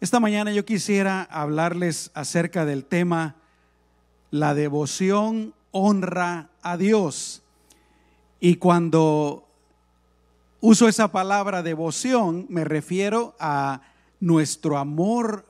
Esta 0.00 0.20
mañana 0.20 0.52
yo 0.52 0.64
quisiera 0.64 1.24
hablarles 1.24 2.12
acerca 2.14 2.64
del 2.64 2.84
tema 2.84 3.34
la 4.30 4.54
devoción 4.54 5.54
honra 5.72 6.50
a 6.62 6.76
Dios. 6.76 7.42
Y 8.38 8.56
cuando 8.56 9.48
uso 10.60 10.86
esa 10.86 11.10
palabra 11.10 11.64
devoción, 11.64 12.46
me 12.48 12.62
refiero 12.62 13.34
a 13.40 13.80
nuestro 14.20 14.78
amor 14.78 15.46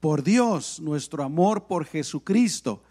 por 0.00 0.24
Dios, 0.24 0.78
nuestro 0.80 1.24
amor 1.24 1.64
por 1.66 1.86
Jesucristo, 1.86 2.82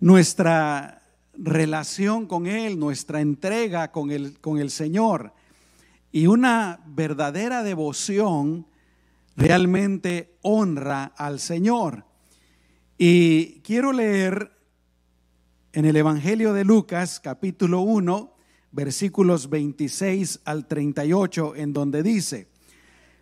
nuestra 0.00 1.02
relación 1.34 2.26
con 2.26 2.48
Él, 2.48 2.80
nuestra 2.80 3.20
entrega 3.20 3.92
con 3.92 4.10
el, 4.10 4.40
con 4.40 4.58
el 4.58 4.72
Señor. 4.72 5.32
Y 6.10 6.26
una 6.26 6.80
verdadera 6.84 7.62
devoción 7.62 8.66
realmente 9.36 10.36
honra 10.42 11.04
al 11.16 11.40
Señor. 11.40 12.04
Y 12.98 13.60
quiero 13.60 13.92
leer 13.92 14.52
en 15.72 15.84
el 15.84 15.96
Evangelio 15.96 16.52
de 16.52 16.64
Lucas 16.64 17.20
capítulo 17.20 17.80
1, 17.80 18.34
versículos 18.72 19.48
26 19.48 20.40
al 20.44 20.66
38, 20.66 21.56
en 21.56 21.72
donde 21.72 22.02
dice, 22.02 22.48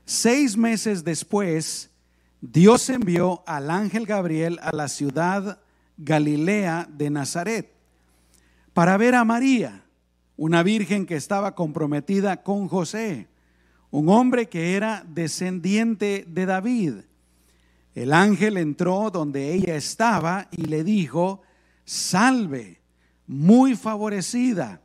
seis 0.05 0.57
meses 0.57 1.05
después, 1.05 1.91
Dios 2.41 2.89
envió 2.89 3.43
al 3.47 3.71
ángel 3.71 4.07
Gabriel 4.07 4.59
a 4.63 4.75
la 4.75 4.89
ciudad 4.89 5.61
Galilea 5.97 6.89
de 6.91 7.11
Nazaret 7.11 7.79
para 8.73 8.97
ver 8.97 9.17
a 9.17 9.25
María, 9.25 9.83
una 10.37 10.63
virgen 10.63 11.05
que 11.05 11.17
estaba 11.17 11.57
comprometida 11.57 12.45
con 12.45 12.69
José 12.69 13.27
un 13.91 14.09
hombre 14.09 14.49
que 14.49 14.77
era 14.77 15.05
descendiente 15.09 16.25
de 16.29 16.47
David. 16.47 16.95
El 17.95 18.13
ángel 18.13 18.57
entró 18.57 19.11
donde 19.11 19.55
ella 19.55 19.75
estaba 19.75 20.49
y 20.51 20.67
le 20.67 20.85
dijo, 20.85 21.43
salve, 21.85 22.81
muy 23.27 23.77
favorecida, 23.77 24.81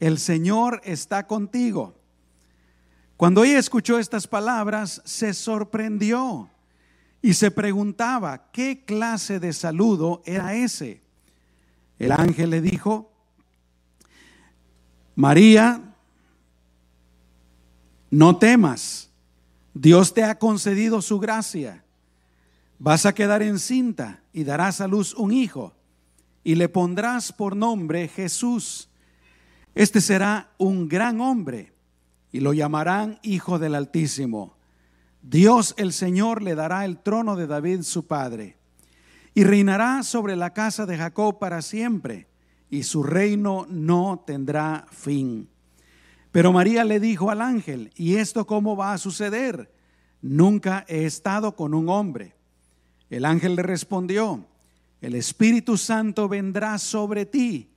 el 0.00 0.18
Señor 0.18 0.80
está 0.84 1.26
contigo. 1.26 1.94
Cuando 3.16 3.44
ella 3.44 3.58
escuchó 3.58 3.98
estas 3.98 4.26
palabras, 4.26 5.02
se 5.04 5.34
sorprendió 5.34 6.50
y 7.22 7.34
se 7.34 7.50
preguntaba 7.50 8.50
qué 8.50 8.84
clase 8.84 9.40
de 9.40 9.52
saludo 9.52 10.22
era 10.26 10.54
ese. 10.54 11.00
El 11.98 12.12
ángel 12.12 12.50
le 12.50 12.60
dijo, 12.60 13.12
María, 15.14 15.93
no 18.10 18.36
temas, 18.36 19.10
Dios 19.72 20.14
te 20.14 20.22
ha 20.22 20.38
concedido 20.38 21.02
su 21.02 21.18
gracia. 21.18 21.84
Vas 22.78 23.06
a 23.06 23.14
quedar 23.14 23.42
encinta 23.42 24.22
y 24.32 24.44
darás 24.44 24.80
a 24.80 24.86
luz 24.86 25.14
un 25.14 25.32
hijo 25.32 25.74
y 26.44 26.54
le 26.54 26.68
pondrás 26.68 27.32
por 27.32 27.56
nombre 27.56 28.08
Jesús. 28.08 28.88
Este 29.74 30.00
será 30.00 30.50
un 30.58 30.88
gran 30.88 31.20
hombre 31.20 31.72
y 32.30 32.40
lo 32.40 32.52
llamarán 32.52 33.18
Hijo 33.22 33.58
del 33.58 33.74
Altísimo. 33.74 34.56
Dios 35.22 35.74
el 35.78 35.92
Señor 35.92 36.42
le 36.42 36.54
dará 36.54 36.84
el 36.84 36.98
trono 36.98 37.34
de 37.34 37.46
David 37.46 37.82
su 37.82 38.06
padre 38.06 38.58
y 39.34 39.42
reinará 39.44 40.02
sobre 40.02 40.36
la 40.36 40.52
casa 40.52 40.86
de 40.86 40.96
Jacob 40.96 41.38
para 41.38 41.62
siempre 41.62 42.28
y 42.70 42.82
su 42.82 43.02
reino 43.02 43.66
no 43.68 44.22
tendrá 44.26 44.86
fin. 44.90 45.48
Pero 46.34 46.52
María 46.52 46.82
le 46.82 46.98
dijo 46.98 47.30
al 47.30 47.40
ángel, 47.40 47.92
¿y 47.94 48.16
esto 48.16 48.44
cómo 48.44 48.74
va 48.74 48.92
a 48.92 48.98
suceder? 48.98 49.70
Nunca 50.20 50.84
he 50.88 51.04
estado 51.04 51.54
con 51.54 51.74
un 51.74 51.88
hombre. 51.88 52.34
El 53.08 53.24
ángel 53.24 53.54
le 53.54 53.62
respondió, 53.62 54.44
el 55.00 55.14
Espíritu 55.14 55.76
Santo 55.76 56.28
vendrá 56.28 56.78
sobre 56.78 57.24
ti 57.24 57.70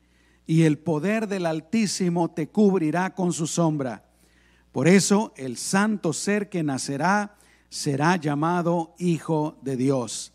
y 0.47 0.63
el 0.63 0.79
poder 0.79 1.27
del 1.27 1.45
Altísimo 1.45 2.31
te 2.31 2.47
cubrirá 2.47 3.13
con 3.13 3.31
su 3.31 3.45
sombra. 3.45 4.05
Por 4.71 4.87
eso 4.87 5.35
el 5.37 5.55
santo 5.55 6.11
ser 6.11 6.49
que 6.49 6.63
nacerá 6.63 7.35
será 7.69 8.15
llamado 8.15 8.95
Hijo 8.97 9.59
de 9.61 9.77
Dios. 9.77 10.33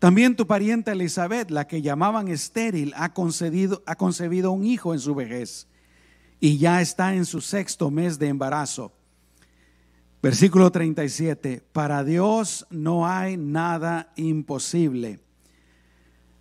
También 0.00 0.34
tu 0.34 0.48
parienta 0.48 0.90
Elizabeth, 0.90 1.52
la 1.52 1.68
que 1.68 1.82
llamaban 1.82 2.26
estéril, 2.26 2.92
ha, 2.96 3.14
concedido, 3.14 3.84
ha 3.86 3.94
concebido 3.94 4.50
un 4.50 4.64
hijo 4.64 4.92
en 4.92 4.98
su 4.98 5.14
vejez 5.14 5.68
y 6.40 6.58
ya 6.58 6.80
está 6.80 7.14
en 7.14 7.24
su 7.24 7.40
sexto 7.40 7.90
mes 7.90 8.18
de 8.18 8.28
embarazo. 8.28 8.92
Versículo 10.20 10.70
37, 10.70 11.62
para 11.72 12.02
Dios 12.02 12.66
no 12.70 13.06
hay 13.06 13.36
nada 13.36 14.12
imposible. 14.16 15.20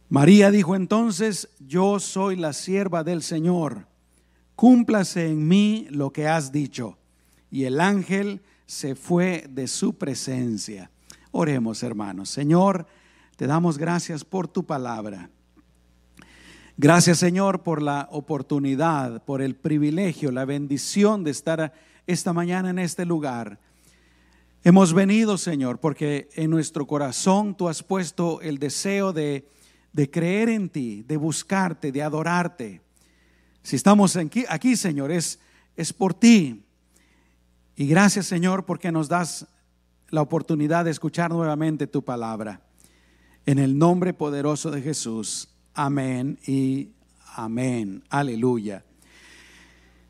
María 0.09 0.51
dijo 0.51 0.75
entonces, 0.75 1.49
yo 1.59 1.99
soy 1.99 2.37
la 2.37 2.53
sierva 2.53 3.03
del 3.03 3.21
Señor, 3.21 3.87
cúmplase 4.55 5.27
en 5.27 5.47
mí 5.47 5.87
lo 5.91 6.11
que 6.11 6.27
has 6.27 6.51
dicho. 6.51 6.97
Y 7.51 7.65
el 7.65 7.79
ángel 7.79 8.41
se 8.65 8.95
fue 8.95 9.45
de 9.49 9.67
su 9.67 9.97
presencia. 9.97 10.89
Oremos 11.31 11.83
hermanos, 11.83 12.29
Señor, 12.29 12.87
te 13.35 13.47
damos 13.47 13.77
gracias 13.77 14.23
por 14.23 14.47
tu 14.47 14.65
palabra. 14.65 15.29
Gracias 16.79 17.17
Señor 17.17 17.63
por 17.63 17.81
la 17.81 18.07
oportunidad, 18.11 19.23
por 19.23 19.41
el 19.41 19.55
privilegio, 19.55 20.29
la 20.31 20.45
bendición 20.45 21.23
de 21.23 21.31
estar 21.31 21.73
esta 22.05 22.33
mañana 22.33 22.69
en 22.69 22.77
este 22.77 23.03
lugar. 23.03 23.59
Hemos 24.63 24.93
venido 24.93 25.39
Señor 25.39 25.79
porque 25.79 26.29
en 26.35 26.51
nuestro 26.51 26.85
corazón 26.85 27.57
tú 27.57 27.67
has 27.67 27.81
puesto 27.81 28.41
el 28.41 28.59
deseo 28.59 29.11
de, 29.11 29.49
creer 30.11 30.49
en 30.49 30.69
ti, 30.69 31.01
de 31.01 31.17
buscarte, 31.17 31.91
de 31.91 32.03
adorarte. 32.03 32.83
Si 33.63 33.75
estamos 33.75 34.15
aquí, 34.15 34.45
aquí 34.47 34.75
Señor, 34.75 35.11
es, 35.11 35.39
es 35.75 35.91
por 35.91 36.13
ti. 36.13 36.63
Y 37.75 37.87
gracias 37.87 38.27
Señor 38.27 38.65
porque 38.65 38.91
nos 38.91 39.09
das 39.09 39.47
la 40.09 40.21
oportunidad 40.21 40.85
de 40.85 40.91
escuchar 40.91 41.31
nuevamente 41.31 41.87
tu 41.87 42.05
palabra. 42.05 42.61
En 43.47 43.57
el 43.57 43.79
nombre 43.79 44.13
poderoso 44.13 44.69
de 44.69 44.83
Jesús. 44.83 45.49
Amén 45.79 46.39
y 46.47 46.89
amén. 47.35 48.03
Aleluya. 48.09 48.83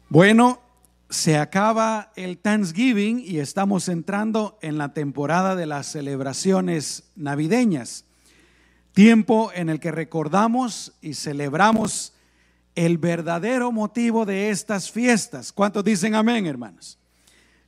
Bueno, 0.08 0.62
se 1.10 1.38
acaba 1.38 2.14
el 2.16 2.38
Thanksgiving 2.38 3.20
y 3.20 3.40
estamos 3.40 3.90
entrando 3.90 4.58
en 4.62 4.78
la 4.78 4.94
temporada 4.94 5.58
de 5.58 5.66
las 5.66 5.88
celebraciones 5.88 7.12
navideñas. 7.18 8.06
Tiempo 8.94 9.52
en 9.54 9.68
el 9.68 9.82
que 9.82 9.92
recordamos 9.92 10.94
y 11.02 11.16
celebramos 11.16 12.14
el 12.76 12.98
verdadero 12.98 13.74
motivo 13.74 14.26
de 14.26 14.52
estas 14.52 14.90
fiestas. 14.90 15.52
¿Cuántos 15.52 15.84
dicen 15.84 16.16
amén, 16.16 16.46
hermanos? 16.46 16.98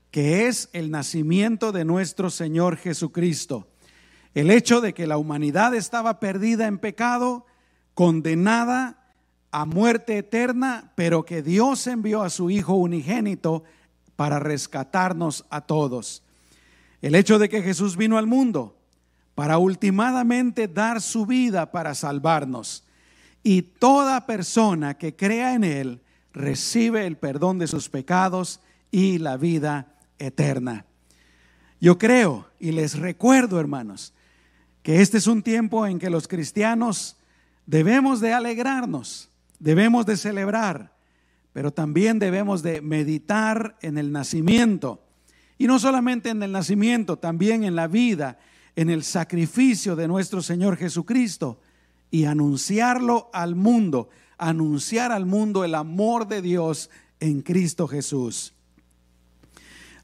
Que 0.09 0.47
es 0.47 0.69
el 0.71 0.89
nacimiento 0.89 1.73
de 1.73 1.83
nuestro 1.83 2.29
Señor 2.29 2.77
Jesucristo. 2.77 3.67
El 4.33 4.51
hecho 4.51 4.79
de 4.79 4.93
que 4.93 5.05
la 5.05 5.17
humanidad 5.17 5.75
estaba 5.75 6.21
perdida 6.21 6.65
en 6.65 6.77
pecado 6.77 7.45
condenada 7.99 8.95
a 9.51 9.65
muerte 9.65 10.19
eterna, 10.19 10.93
pero 10.95 11.25
que 11.25 11.41
Dios 11.41 11.85
envió 11.85 12.21
a 12.21 12.29
su 12.29 12.49
Hijo 12.49 12.75
unigénito 12.75 13.65
para 14.15 14.39
rescatarnos 14.39 15.43
a 15.49 15.59
todos. 15.59 16.23
El 17.01 17.13
hecho 17.13 17.37
de 17.39 17.49
que 17.49 17.61
Jesús 17.61 17.97
vino 17.97 18.17
al 18.17 18.25
mundo 18.25 18.77
para 19.35 19.57
ultimadamente 19.57 20.69
dar 20.69 21.01
su 21.01 21.25
vida 21.25 21.73
para 21.73 21.93
salvarnos. 21.93 22.85
Y 23.43 23.63
toda 23.63 24.25
persona 24.25 24.97
que 24.97 25.17
crea 25.17 25.53
en 25.53 25.65
Él 25.65 26.01
recibe 26.31 27.05
el 27.05 27.17
perdón 27.17 27.59
de 27.59 27.67
sus 27.67 27.89
pecados 27.89 28.61
y 28.91 29.17
la 29.17 29.35
vida 29.35 29.97
eterna. 30.19 30.85
Yo 31.81 31.97
creo 31.97 32.47
y 32.61 32.71
les 32.71 32.97
recuerdo, 32.97 33.59
hermanos, 33.59 34.13
que 34.83 35.01
este 35.01 35.17
es 35.17 35.27
un 35.27 35.43
tiempo 35.43 35.85
en 35.85 35.99
que 35.99 36.09
los 36.09 36.29
cristianos 36.29 37.17
Debemos 37.69 38.19
de 38.19 38.33
alegrarnos, 38.33 39.29
debemos 39.59 40.07
de 40.07 40.17
celebrar, 40.17 40.97
pero 41.53 41.71
también 41.71 42.17
debemos 42.17 42.63
de 42.63 42.81
meditar 42.81 43.77
en 43.83 43.99
el 43.99 44.11
nacimiento. 44.11 45.03
Y 45.59 45.67
no 45.67 45.77
solamente 45.77 46.29
en 46.29 46.41
el 46.41 46.51
nacimiento, 46.51 47.19
también 47.19 47.63
en 47.63 47.75
la 47.75 47.87
vida, 47.87 48.39
en 48.75 48.89
el 48.89 49.03
sacrificio 49.03 49.95
de 49.95 50.07
nuestro 50.07 50.41
Señor 50.41 50.77
Jesucristo 50.77 51.59
y 52.09 52.25
anunciarlo 52.25 53.29
al 53.33 53.53
mundo, 53.53 54.09
anunciar 54.39 55.11
al 55.11 55.27
mundo 55.27 55.63
el 55.63 55.75
amor 55.75 56.27
de 56.27 56.41
Dios 56.41 56.89
en 57.19 57.43
Cristo 57.43 57.87
Jesús. 57.87 58.55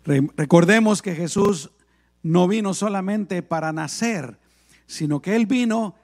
Recordemos 0.03 1.01
que 1.01 1.15
Jesús 1.15 1.71
no 2.21 2.47
vino 2.47 2.75
solamente 2.75 3.41
para 3.41 3.73
nacer, 3.73 4.37
sino 4.85 5.19
que 5.19 5.35
Él 5.35 5.47
vino 5.47 5.95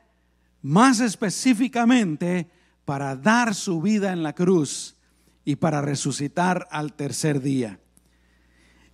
más 0.61 0.99
específicamente 0.99 2.49
para 2.85 3.15
dar 3.15 3.55
su 3.55 3.81
vida 3.81 4.11
en 4.11 4.23
la 4.23 4.33
cruz 4.33 4.95
y 5.43 5.55
para 5.55 5.81
resucitar 5.81 6.67
al 6.71 6.93
tercer 6.93 7.41
día. 7.41 7.79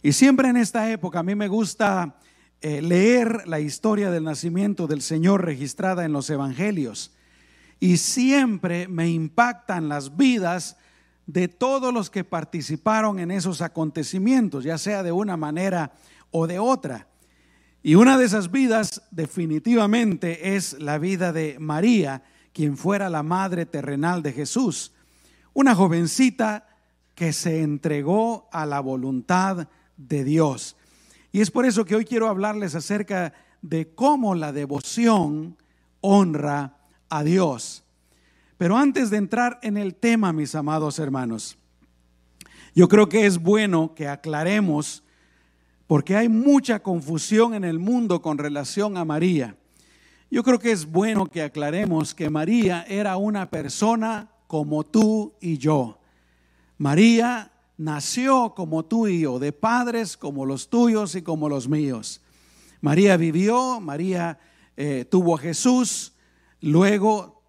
Y 0.02 0.14
siempre 0.14 0.50
en 0.50 0.58
esta 0.58 0.92
época 0.92 1.20
a 1.20 1.24
mí 1.24 1.36
me 1.36 1.48
gusta 1.48 2.20
eh, 2.62 2.82
leer 2.82 3.48
la 3.48 3.60
historia 3.60 4.12
del 4.12 4.24
nacimiento 4.24 4.88
del 4.88 5.02
Señor 5.02 5.46
registrada 5.46 6.06
en 6.06 6.14
los 6.14 6.30
evangelios 6.30 7.14
y 7.80 7.98
siempre 7.98 8.88
me 8.88 9.10
impactan 9.10 9.90
las 9.90 10.16
vidas 10.16 10.78
de 11.26 11.48
todos 11.48 11.94
los 11.94 12.10
que 12.10 12.24
participaron 12.24 13.20
en 13.20 13.32
esos 13.32 13.62
acontecimientos, 13.62 14.64
ya 14.64 14.78
sea 14.78 15.04
de 15.04 15.12
una 15.12 15.38
manera 15.38 15.92
o 16.32 16.48
de 16.48 16.58
otra. 16.58 17.08
Y 17.88 17.96
una 17.96 18.18
de 18.18 18.26
esas 18.26 18.52
vidas 18.52 19.02
definitivamente 19.12 20.58
es 20.58 20.74
la 20.78 20.98
vida 20.98 21.32
de 21.32 21.56
María, 21.58 22.22
quien 22.52 22.76
fuera 22.76 23.10
la 23.10 23.24
madre 23.24 23.66
terrenal 23.66 24.22
de 24.22 24.34
Jesús, 24.34 24.92
una 25.54 25.74
jovencita 25.74 26.68
que 27.16 27.32
se 27.32 27.62
entregó 27.62 28.50
a 28.52 28.66
la 28.66 28.82
voluntad 28.82 29.70
de 29.96 30.26
Dios. 30.26 30.76
Y 31.32 31.40
es 31.40 31.50
por 31.50 31.66
eso 31.66 31.86
que 31.86 31.96
hoy 31.96 32.04
quiero 32.04 32.28
hablarles 32.28 32.76
acerca 32.76 33.32
de 33.62 33.88
cómo 33.96 34.36
la 34.36 34.52
devoción 34.52 35.56
honra 36.02 36.76
a 37.08 37.24
Dios. 37.24 37.86
Pero 38.58 38.76
antes 38.76 39.10
de 39.12 39.16
entrar 39.16 39.60
en 39.64 39.78
el 39.78 39.96
tema, 39.96 40.34
mis 40.34 40.56
amados 40.56 41.00
hermanos, 41.00 41.58
yo 42.76 42.90
creo 42.90 43.08
que 43.08 43.26
es 43.26 43.38
bueno 43.38 43.96
que 43.96 44.10
aclaremos, 44.10 45.06
porque 45.88 46.16
hay 46.16 46.30
mucha 46.30 46.80
confusión 46.80 47.54
en 47.54 47.64
el 47.64 47.80
mundo 47.80 48.22
con 48.22 48.38
relación 48.38 48.98
a 48.98 49.06
María. 49.06 49.56
Yo 50.30 50.44
creo 50.44 50.60
que 50.60 50.72
es 50.72 50.86
bueno 50.86 51.26
que 51.28 51.42
aclaremos 51.42 52.14
que 52.14 52.30
María 52.30 52.86
era 52.88 53.18
una 53.18 53.50
persona 53.50 54.30
como 54.48 54.84
tú 54.84 55.34
y 55.40 55.58
yo. 55.58 56.00
María 56.78 57.52
nació 57.78 58.54
como 58.56 58.86
tú 58.86 59.08
y 59.08 59.22
yo, 59.22 59.40
de 59.40 59.54
padres 59.54 60.18
como 60.18 60.46
los 60.46 60.70
tuyos 60.70 61.16
y 61.16 61.22
como 61.22 61.48
los 61.48 61.68
míos. 61.70 62.22
María 62.82 63.18
vivió, 63.18 63.80
María 63.80 64.38
eh, 64.76 65.06
tuvo 65.10 65.36
a 65.36 65.40
Jesús, 65.40 66.14
Luego 66.62 67.44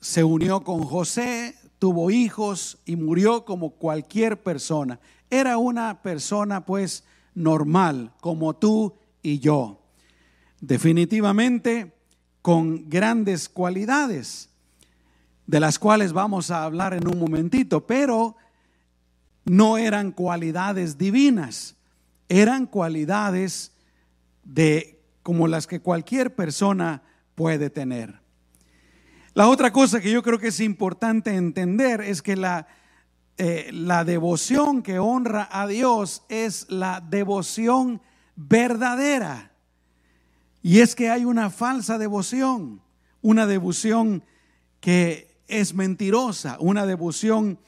se 0.00 0.24
unió 0.24 0.64
con 0.64 0.82
José, 0.82 1.54
tuvo 1.78 2.10
hijos 2.10 2.78
y 2.84 2.96
murió 2.96 3.44
como 3.44 3.70
cualquier 3.70 4.42
persona. 4.42 4.98
Era 5.30 5.56
una 5.56 6.02
persona 6.02 6.66
pues 6.66 7.04
normal, 7.42 8.12
como 8.20 8.54
tú 8.54 8.94
y 9.22 9.38
yo. 9.38 9.82
Definitivamente 10.60 11.94
con 12.42 12.88
grandes 12.88 13.48
cualidades, 13.48 14.50
de 15.46 15.60
las 15.60 15.78
cuales 15.78 16.12
vamos 16.12 16.50
a 16.50 16.64
hablar 16.64 16.94
en 16.94 17.08
un 17.08 17.18
momentito, 17.18 17.86
pero 17.86 18.36
no 19.44 19.78
eran 19.78 20.12
cualidades 20.12 20.96
divinas, 20.96 21.76
eran 22.28 22.66
cualidades 22.66 23.72
de 24.44 25.00
como 25.22 25.48
las 25.48 25.66
que 25.66 25.80
cualquier 25.80 26.34
persona 26.34 27.02
puede 27.34 27.70
tener. 27.70 28.20
La 29.34 29.48
otra 29.48 29.72
cosa 29.72 30.00
que 30.00 30.10
yo 30.10 30.22
creo 30.22 30.38
que 30.38 30.48
es 30.48 30.60
importante 30.60 31.34
entender 31.34 32.00
es 32.00 32.20
que 32.22 32.36
la, 32.36 32.66
eh, 33.42 33.70
la 33.72 34.04
devoción 34.04 34.82
que 34.82 34.98
honra 34.98 35.48
a 35.50 35.66
Dios 35.66 36.24
es 36.28 36.66
la 36.68 37.00
devoción 37.00 38.02
verdadera. 38.36 39.52
Y 40.60 40.80
es 40.80 40.94
que 40.94 41.08
hay 41.08 41.24
una 41.24 41.48
falsa 41.48 41.96
devoción, 41.96 42.82
una 43.22 43.46
devoción 43.46 44.22
que 44.80 45.38
es 45.48 45.72
mentirosa, 45.72 46.58
una 46.60 46.84
devoción 46.84 47.58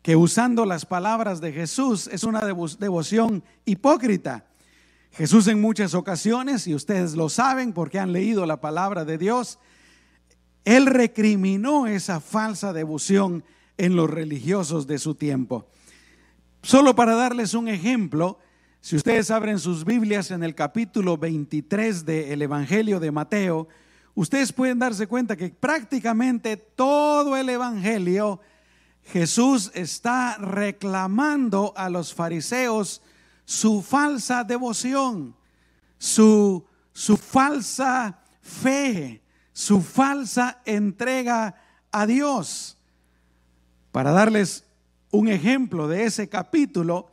que 0.00 0.14
usando 0.14 0.64
las 0.64 0.86
palabras 0.86 1.40
de 1.40 1.50
Jesús 1.50 2.06
es 2.06 2.22
una 2.22 2.42
devoción 2.44 3.42
hipócrita. 3.64 4.46
Jesús 5.10 5.48
en 5.48 5.60
muchas 5.60 5.94
ocasiones, 5.94 6.68
y 6.68 6.74
ustedes 6.76 7.14
lo 7.16 7.28
saben 7.28 7.72
porque 7.72 7.98
han 7.98 8.12
leído 8.12 8.46
la 8.46 8.60
palabra 8.60 9.04
de 9.04 9.18
Dios, 9.18 9.58
él 10.64 10.86
recriminó 10.86 11.88
esa 11.88 12.20
falsa 12.20 12.72
devoción 12.72 13.42
en 13.76 13.96
los 13.96 14.10
religiosos 14.10 14.86
de 14.86 14.98
su 14.98 15.14
tiempo. 15.14 15.66
Solo 16.62 16.94
para 16.94 17.14
darles 17.14 17.54
un 17.54 17.68
ejemplo, 17.68 18.38
si 18.80 18.96
ustedes 18.96 19.30
abren 19.30 19.58
sus 19.58 19.84
Biblias 19.84 20.30
en 20.30 20.42
el 20.42 20.54
capítulo 20.54 21.16
23 21.16 22.04
del 22.04 22.42
Evangelio 22.42 23.00
de 23.00 23.10
Mateo, 23.10 23.68
ustedes 24.14 24.52
pueden 24.52 24.78
darse 24.78 25.06
cuenta 25.06 25.36
que 25.36 25.50
prácticamente 25.50 26.56
todo 26.56 27.36
el 27.36 27.48
Evangelio 27.48 28.40
Jesús 29.04 29.70
está 29.74 30.36
reclamando 30.38 31.74
a 31.76 31.90
los 31.90 32.14
fariseos 32.14 33.02
su 33.44 33.82
falsa 33.82 34.44
devoción, 34.44 35.36
su, 35.98 36.64
su 36.92 37.16
falsa 37.16 38.18
fe, 38.40 39.22
su 39.52 39.82
falsa 39.82 40.62
entrega 40.64 41.54
a 41.92 42.06
Dios. 42.06 42.78
Para 43.94 44.10
darles 44.10 44.64
un 45.12 45.28
ejemplo 45.28 45.86
de 45.86 46.02
ese 46.02 46.28
capítulo, 46.28 47.12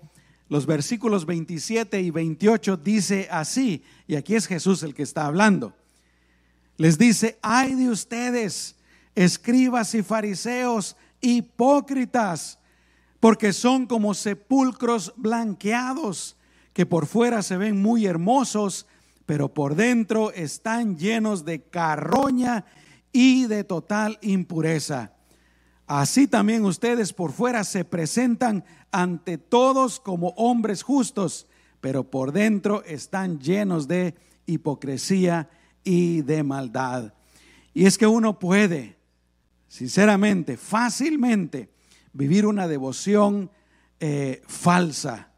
los 0.50 0.66
versículos 0.66 1.28
27 1.28 2.02
y 2.02 2.10
28 2.10 2.76
dice 2.78 3.28
así, 3.30 3.84
y 4.08 4.16
aquí 4.16 4.34
es 4.34 4.48
Jesús 4.48 4.82
el 4.82 4.96
que 4.96 5.04
está 5.04 5.28
hablando. 5.28 5.76
Les 6.78 6.98
dice, 6.98 7.38
ay 7.44 7.76
de 7.76 7.88
ustedes, 7.88 8.78
escribas 9.14 9.94
y 9.94 10.02
fariseos, 10.02 10.96
hipócritas, 11.22 12.58
porque 13.20 13.54
son 13.54 13.86
como 13.86 14.16
sepulcros 14.16 15.14
blanqueados, 15.18 16.36
que 16.74 16.88
por 16.88 17.06
fuera 17.06 17.44
se 17.44 17.58
ven 17.58 17.80
muy 17.80 18.08
hermosos, 18.08 18.88
pero 19.28 19.54
por 19.54 19.76
dentro 19.76 20.32
están 20.32 20.98
llenos 20.98 21.46
de 21.46 21.62
carroña 21.62 22.66
y 23.12 23.46
de 23.46 23.64
total 23.64 24.18
impureza. 24.24 25.12
Así 25.94 26.26
también 26.26 26.64
ustedes 26.64 27.12
por 27.12 27.34
fuera 27.34 27.66
se 27.66 27.84
presentan 27.84 28.64
ante 28.94 29.38
todos 29.38 30.00
como 30.00 30.30
hombres 30.38 30.84
justos, 30.84 31.48
pero 31.82 32.10
por 32.10 32.32
dentro 32.32 32.82
están 32.86 33.42
llenos 33.42 33.90
de 33.90 34.16
hipocresía 34.46 35.50
y 35.84 36.22
de 36.22 36.44
maldad. 36.44 37.14
Y 37.74 37.88
es 37.88 37.98
que 37.98 38.08
uno 38.08 38.40
puede, 38.40 38.96
sinceramente, 39.68 40.56
fácilmente, 40.56 41.70
vivir 42.14 42.46
una 42.46 42.70
devoción 42.70 43.52
eh, 44.00 44.42
falsa, 44.48 45.34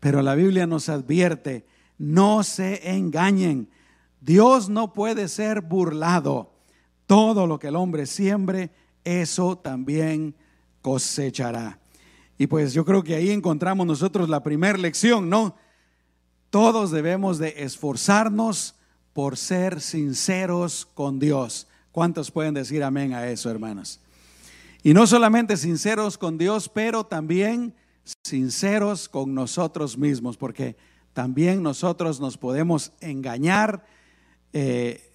pero 0.00 0.20
la 0.20 0.34
Biblia 0.34 0.66
nos 0.66 0.88
advierte 0.88 1.64
no 1.96 2.42
se 2.42 2.90
engañen. 2.90 3.70
Dios 4.20 4.68
no 4.68 4.92
puede 4.92 5.28
ser 5.28 5.60
burlado. 5.60 6.54
Todo 7.06 7.46
lo 7.46 7.60
que 7.60 7.68
el 7.68 7.76
hombre 7.76 8.06
siembre, 8.06 8.72
eso 9.04 9.56
también 9.56 10.34
cosechará. 10.82 11.78
Y 12.38 12.46
pues 12.46 12.72
yo 12.72 12.84
creo 12.84 13.02
que 13.02 13.14
ahí 13.14 13.30
encontramos 13.30 13.86
nosotros 13.86 14.28
la 14.28 14.42
primera 14.42 14.78
lección, 14.78 15.28
¿no? 15.28 15.56
Todos 16.48 16.90
debemos 16.90 17.38
de 17.38 17.54
esforzarnos 17.58 18.74
por 19.12 19.36
ser 19.36 19.80
sinceros 19.80 20.86
con 20.94 21.18
Dios. 21.18 21.68
¿Cuántos 21.92 22.30
pueden 22.30 22.54
decir 22.54 22.82
amén 22.82 23.12
a 23.12 23.28
eso, 23.28 23.50
hermanos? 23.50 24.00
Y 24.82 24.94
no 24.94 25.06
solamente 25.06 25.56
sinceros 25.56 26.16
con 26.16 26.38
Dios, 26.38 26.68
pero 26.68 27.04
también 27.04 27.74
sinceros 28.24 29.08
con 29.08 29.34
nosotros 29.34 29.98
mismos, 29.98 30.36
porque 30.36 30.76
también 31.12 31.62
nosotros 31.62 32.20
nos 32.20 32.38
podemos 32.38 32.92
engañar. 33.00 33.84
Eh, 34.52 35.09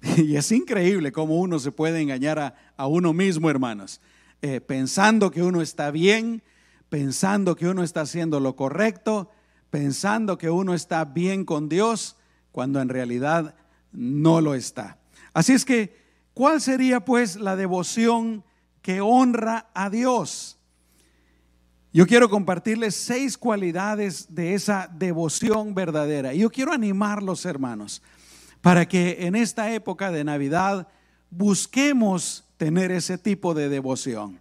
y 0.16 0.36
es 0.36 0.52
increíble 0.52 1.12
cómo 1.12 1.38
uno 1.38 1.58
se 1.58 1.72
puede 1.72 2.00
engañar 2.00 2.56
a, 2.76 2.86
uno 2.86 3.12
mismo, 3.12 3.50
hermanos, 3.50 4.00
eh, 4.42 4.60
pensando 4.60 5.30
que 5.30 5.42
uno 5.42 5.62
está 5.62 5.90
bien, 5.90 6.42
pensando 6.88 7.56
que 7.56 7.68
uno 7.68 7.82
está 7.82 8.02
haciendo 8.02 8.40
lo 8.40 8.56
correcto, 8.56 9.30
pensando 9.70 10.38
que 10.38 10.50
uno 10.50 10.74
está 10.74 11.04
bien 11.04 11.44
con 11.44 11.68
Dios, 11.68 12.16
cuando 12.52 12.80
en 12.80 12.88
realidad 12.88 13.54
no 13.92 14.40
lo 14.40 14.54
está. 14.54 14.98
Así 15.32 15.52
es 15.52 15.64
que, 15.64 15.96
¿cuál 16.34 16.60
sería 16.60 17.04
pues 17.04 17.36
la 17.36 17.56
devoción 17.56 18.44
que 18.82 19.00
honra 19.00 19.70
a 19.74 19.90
Dios? 19.90 20.58
Yo 21.92 22.06
quiero 22.06 22.28
compartirles 22.28 22.94
seis 22.94 23.38
cualidades 23.38 24.34
de 24.34 24.52
esa 24.52 24.90
devoción 24.92 25.74
verdadera. 25.74 26.34
Yo 26.34 26.50
quiero 26.50 26.72
animarlos, 26.72 27.46
hermanos, 27.46 28.02
para 28.66 28.88
que 28.88 29.26
en 29.26 29.36
esta 29.36 29.72
época 29.72 30.10
de 30.10 30.24
Navidad 30.24 30.88
busquemos 31.30 32.44
tener 32.56 32.90
ese 32.90 33.16
tipo 33.16 33.54
de 33.54 33.68
devoción. 33.68 34.40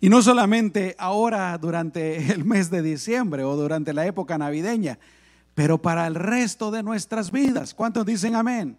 Y 0.00 0.08
no 0.08 0.22
solamente 0.22 0.96
ahora 0.98 1.58
durante 1.58 2.32
el 2.32 2.46
mes 2.46 2.70
de 2.70 2.80
diciembre 2.80 3.44
o 3.44 3.54
durante 3.54 3.92
la 3.92 4.06
época 4.06 4.38
navideña, 4.38 4.98
pero 5.54 5.76
para 5.76 6.06
el 6.06 6.14
resto 6.14 6.70
de 6.70 6.82
nuestras 6.82 7.30
vidas. 7.30 7.74
¿Cuántos 7.74 8.06
dicen 8.06 8.36
amén? 8.36 8.78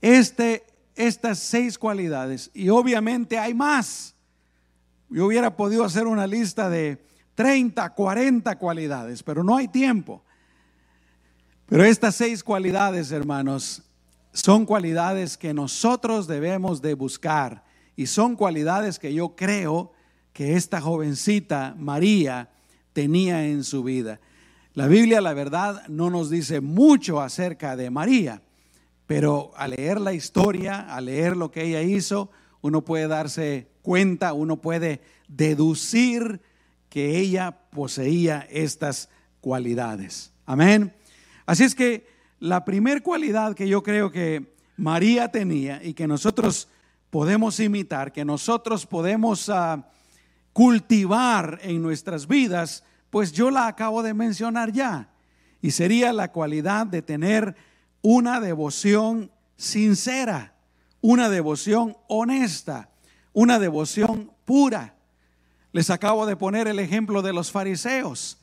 Este, 0.00 0.64
estas 0.94 1.40
seis 1.40 1.76
cualidades, 1.76 2.52
y 2.54 2.68
obviamente 2.68 3.36
hay 3.36 3.52
más 3.52 4.14
yo 5.10 5.26
hubiera 5.26 5.56
podido 5.56 5.84
hacer 5.84 6.06
una 6.06 6.28
lista 6.28 6.70
de 6.70 7.04
30, 7.34 7.90
40 7.90 8.58
cualidades, 8.58 9.24
pero 9.24 9.42
no 9.42 9.56
hay 9.56 9.66
tiempo. 9.66 10.22
Pero 11.72 11.84
estas 11.86 12.16
seis 12.16 12.44
cualidades, 12.44 13.12
hermanos, 13.12 13.80
son 14.34 14.66
cualidades 14.66 15.38
que 15.38 15.54
nosotros 15.54 16.26
debemos 16.26 16.82
de 16.82 16.92
buscar 16.92 17.64
y 17.96 18.08
son 18.08 18.36
cualidades 18.36 18.98
que 18.98 19.14
yo 19.14 19.34
creo 19.36 19.90
que 20.34 20.56
esta 20.56 20.82
jovencita 20.82 21.74
María 21.78 22.50
tenía 22.92 23.46
en 23.46 23.64
su 23.64 23.82
vida. 23.82 24.20
La 24.74 24.86
Biblia, 24.86 25.22
la 25.22 25.32
verdad, 25.32 25.86
no 25.88 26.10
nos 26.10 26.28
dice 26.28 26.60
mucho 26.60 27.22
acerca 27.22 27.74
de 27.74 27.88
María, 27.88 28.42
pero 29.06 29.52
al 29.56 29.70
leer 29.70 29.98
la 29.98 30.12
historia, 30.12 30.94
al 30.94 31.06
leer 31.06 31.38
lo 31.38 31.50
que 31.50 31.62
ella 31.62 31.80
hizo, 31.80 32.30
uno 32.60 32.84
puede 32.84 33.08
darse 33.08 33.70
cuenta, 33.80 34.34
uno 34.34 34.60
puede 34.60 35.00
deducir 35.26 36.42
que 36.90 37.18
ella 37.18 37.62
poseía 37.70 38.46
estas 38.50 39.08
cualidades. 39.40 40.34
Amén. 40.44 40.92
Así 41.46 41.64
es 41.64 41.74
que 41.74 42.06
la 42.38 42.64
primer 42.64 43.02
cualidad 43.02 43.54
que 43.54 43.68
yo 43.68 43.82
creo 43.82 44.10
que 44.10 44.54
María 44.76 45.28
tenía 45.28 45.82
y 45.82 45.94
que 45.94 46.06
nosotros 46.06 46.68
podemos 47.10 47.60
imitar, 47.60 48.12
que 48.12 48.24
nosotros 48.24 48.86
podemos 48.86 49.48
ah, 49.48 49.86
cultivar 50.52 51.58
en 51.62 51.82
nuestras 51.82 52.26
vidas, 52.26 52.84
pues 53.10 53.32
yo 53.32 53.50
la 53.50 53.66
acabo 53.66 54.02
de 54.02 54.14
mencionar 54.14 54.72
ya. 54.72 55.10
Y 55.60 55.70
sería 55.70 56.12
la 56.12 56.32
cualidad 56.32 56.86
de 56.86 57.02
tener 57.02 57.54
una 58.00 58.40
devoción 58.40 59.30
sincera, 59.56 60.54
una 61.00 61.28
devoción 61.28 61.96
honesta, 62.08 62.90
una 63.32 63.58
devoción 63.58 64.32
pura. 64.44 64.96
Les 65.72 65.90
acabo 65.90 66.26
de 66.26 66.36
poner 66.36 66.66
el 66.66 66.78
ejemplo 66.78 67.22
de 67.22 67.32
los 67.32 67.52
fariseos. 67.52 68.38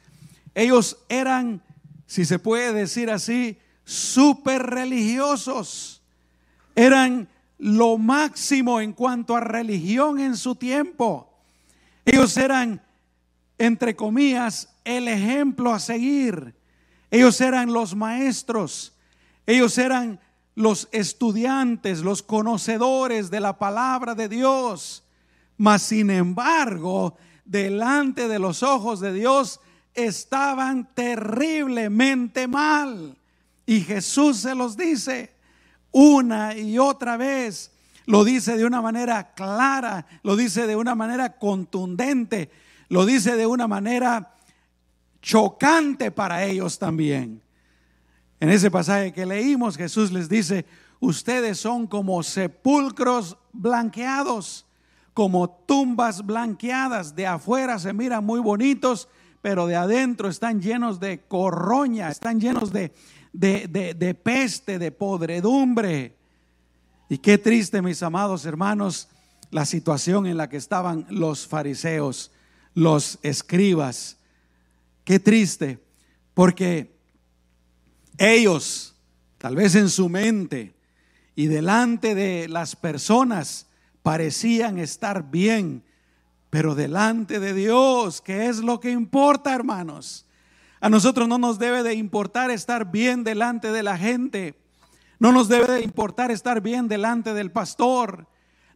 Ellos 0.56 0.98
eran, 1.10 1.62
si 2.10 2.26
se 2.26 2.40
puede 2.40 2.74
decir 2.74 3.12
así, 3.12 3.60
súper 3.86 4.64
religiosos. 4.64 6.02
Eran 6.76 7.30
lo 7.60 8.00
máximo 8.00 8.82
en 8.82 8.94
cuanto 8.94 9.36
a 9.36 9.42
religión 9.42 10.20
en 10.20 10.36
su 10.36 10.56
tiempo. 10.56 11.32
Ellos 12.06 12.36
eran, 12.36 12.82
entre 13.60 13.96
comillas, 13.96 14.70
el 14.84 15.08
ejemplo 15.08 15.72
a 15.72 15.80
seguir. 15.80 16.56
Ellos 17.12 17.40
eran 17.42 17.72
los 17.72 17.96
maestros. 17.96 18.98
Ellos 19.46 19.78
eran 19.78 20.20
los 20.56 20.90
estudiantes, 20.92 22.00
los 22.00 22.24
conocedores 22.24 23.30
de 23.30 23.40
la 23.40 23.60
palabra 23.60 24.16
de 24.16 24.30
Dios. 24.30 25.04
Mas, 25.58 25.84
sin 25.84 26.10
embargo, 26.10 27.18
delante 27.46 28.28
de 28.28 28.40
los 28.40 28.64
ojos 28.64 29.00
de 29.00 29.14
Dios 29.14 29.60
estaban 29.94 30.94
terriblemente 30.94 32.48
mal. 32.48 33.18
Y 33.66 33.82
Jesús 33.82 34.38
se 34.38 34.56
los 34.56 34.76
dice 34.76 35.32
una 35.92 36.56
y 36.56 36.78
otra 36.78 37.18
vez. 37.18 37.72
Lo 38.06 38.24
dice 38.24 38.58
de 38.58 38.66
una 38.66 38.82
manera 38.82 39.34
clara, 39.36 40.08
lo 40.24 40.36
dice 40.36 40.66
de 40.66 40.76
una 40.76 40.96
manera 40.96 41.38
contundente, 41.38 42.50
lo 42.88 43.06
dice 43.06 43.36
de 43.36 43.46
una 43.46 43.68
manera 43.68 44.36
chocante 45.22 46.10
para 46.10 46.44
ellos 46.46 46.80
también. 46.80 47.44
En 48.40 48.50
ese 48.50 48.72
pasaje 48.72 49.14
que 49.14 49.26
leímos, 49.26 49.78
Jesús 49.78 50.12
les 50.12 50.28
dice, 50.28 50.66
ustedes 51.00 51.60
son 51.60 51.86
como 51.86 52.24
sepulcros 52.24 53.38
blanqueados, 53.52 54.66
como 55.14 55.50
tumbas 55.50 56.26
blanqueadas. 56.26 57.14
De 57.14 57.28
afuera 57.28 57.78
se 57.78 57.94
miran 57.94 58.26
muy 58.26 58.40
bonitos, 58.40 59.08
pero 59.42 59.68
de 59.68 59.76
adentro 59.76 60.30
están 60.30 60.62
llenos 60.62 61.00
de 61.00 61.22
corroña, 61.22 62.10
están 62.10 62.40
llenos 62.40 62.72
de, 62.74 62.92
de, 63.34 64.20
peste, 64.22 64.80
de 64.80 64.92
podredumbre. 64.92 66.18
Y 67.10 67.18
qué 67.20 67.38
triste, 67.38 67.82
mis 67.82 68.04
amados 68.04 68.46
hermanos, 68.46 69.08
la 69.52 69.66
situación 69.66 70.26
en 70.28 70.38
la 70.38 70.50
que 70.50 70.58
estaban 70.58 71.06
los 71.10 71.48
fariseos, 71.48 72.32
los 72.74 73.18
escribas. 73.24 74.18
Qué 75.04 75.20
triste, 75.20 75.80
porque 76.34 76.96
ellos, 78.18 78.96
tal 79.38 79.56
vez 79.56 79.76
en 79.76 79.90
su 79.90 80.10
mente 80.10 80.76
y 81.36 81.48
delante 81.48 82.14
de 82.14 82.48
las 82.50 82.76
personas, 82.76 83.68
parecían 84.04 84.78
estar 84.78 85.32
bien, 85.32 85.84
pero 86.50 86.76
delante 86.76 87.40
de 87.40 87.54
Dios, 87.54 88.22
¿qué 88.22 88.48
es 88.48 88.60
lo 88.60 88.80
que 88.80 88.92
importa, 88.92 89.54
hermanos? 89.54 90.26
A 90.82 90.90
nosotros 90.90 91.28
no 91.28 91.38
nos 91.38 91.60
debe 91.60 91.84
de 91.84 91.94
importar 91.94 92.50
estar 92.52 92.90
bien 92.90 93.24
delante 93.24 93.72
de 93.72 93.84
la 93.84 93.98
gente. 93.98 94.56
No 95.20 95.32
nos 95.32 95.50
debe 95.50 95.68
de 95.74 95.82
importar 95.82 96.32
estar 96.32 96.62
bien 96.62 96.88
delante 96.88 97.34
del 97.34 97.52
pastor. 97.52 98.28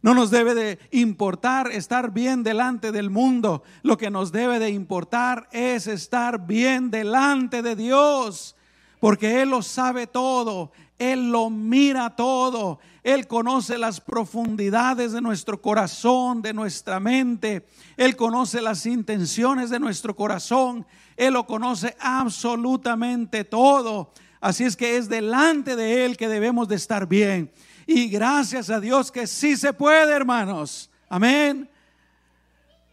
No 0.02 0.14
nos 0.14 0.30
debe 0.30 0.54
de 0.54 0.78
importar 0.90 1.72
estar 1.72 2.12
bien 2.12 2.42
delante 2.42 2.92
del 2.92 3.08
mundo. 3.08 3.62
Lo 3.82 3.96
que 3.96 4.10
nos 4.10 4.32
debe 4.32 4.58
de 4.58 4.68
importar 4.68 5.48
es 5.50 5.86
estar 5.86 6.46
bien 6.46 6.90
delante 6.90 7.62
de 7.62 7.74
Dios. 7.74 8.54
Porque 9.00 9.40
Él 9.40 9.48
lo 9.48 9.62
sabe 9.62 10.06
todo. 10.06 10.72
Él 10.98 11.30
lo 11.30 11.48
mira 11.48 12.14
todo. 12.14 12.78
Él 13.04 13.26
conoce 13.26 13.76
las 13.76 14.00
profundidades 14.00 15.12
de 15.12 15.20
nuestro 15.20 15.60
corazón, 15.60 16.40
de 16.40 16.54
nuestra 16.54 16.98
mente. 16.98 17.66
Él 17.98 18.16
conoce 18.16 18.62
las 18.62 18.86
intenciones 18.86 19.68
de 19.68 19.78
nuestro 19.78 20.16
corazón. 20.16 20.86
Él 21.14 21.34
lo 21.34 21.46
conoce 21.46 21.94
absolutamente 22.00 23.44
todo. 23.44 24.10
Así 24.40 24.64
es 24.64 24.74
que 24.74 24.96
es 24.96 25.10
delante 25.10 25.76
de 25.76 26.06
Él 26.06 26.16
que 26.16 26.28
debemos 26.28 26.66
de 26.66 26.76
estar 26.76 27.06
bien. 27.06 27.52
Y 27.86 28.08
gracias 28.08 28.70
a 28.70 28.80
Dios 28.80 29.12
que 29.12 29.26
sí 29.26 29.58
se 29.58 29.74
puede, 29.74 30.14
hermanos. 30.14 30.90
Amén. 31.10 31.68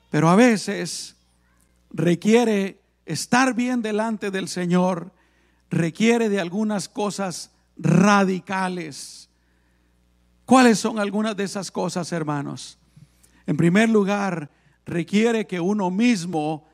Pero 0.09 0.29
a 0.29 0.35
veces 0.35 1.15
requiere 1.89 2.81
estar 3.05 3.53
bien 3.53 3.81
delante 3.81 4.29
del 4.29 4.49
Señor, 4.49 5.13
requiere 5.69 6.27
de 6.27 6.41
algunas 6.41 6.89
cosas 6.89 7.51
radicales. 7.77 9.30
¿Cuáles 10.51 10.79
son 10.79 10.99
algunas 10.99 11.37
de 11.37 11.45
esas 11.45 11.71
cosas, 11.71 12.11
hermanos? 12.11 12.77
En 13.47 13.55
primer 13.55 13.87
lugar, 13.87 14.51
requiere 14.85 15.47
que 15.47 15.61
uno 15.61 15.89
mismo 15.89 16.67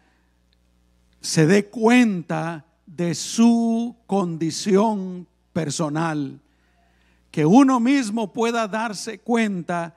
se 1.22 1.46
dé 1.46 1.68
cuenta 1.68 2.66
de 2.88 3.14
su 3.14 3.96
condición 4.08 5.28
personal, 5.54 6.40
que 7.30 7.46
uno 7.46 7.80
mismo 7.80 8.34
pueda 8.34 8.68
darse 8.68 9.20
cuenta 9.20 9.96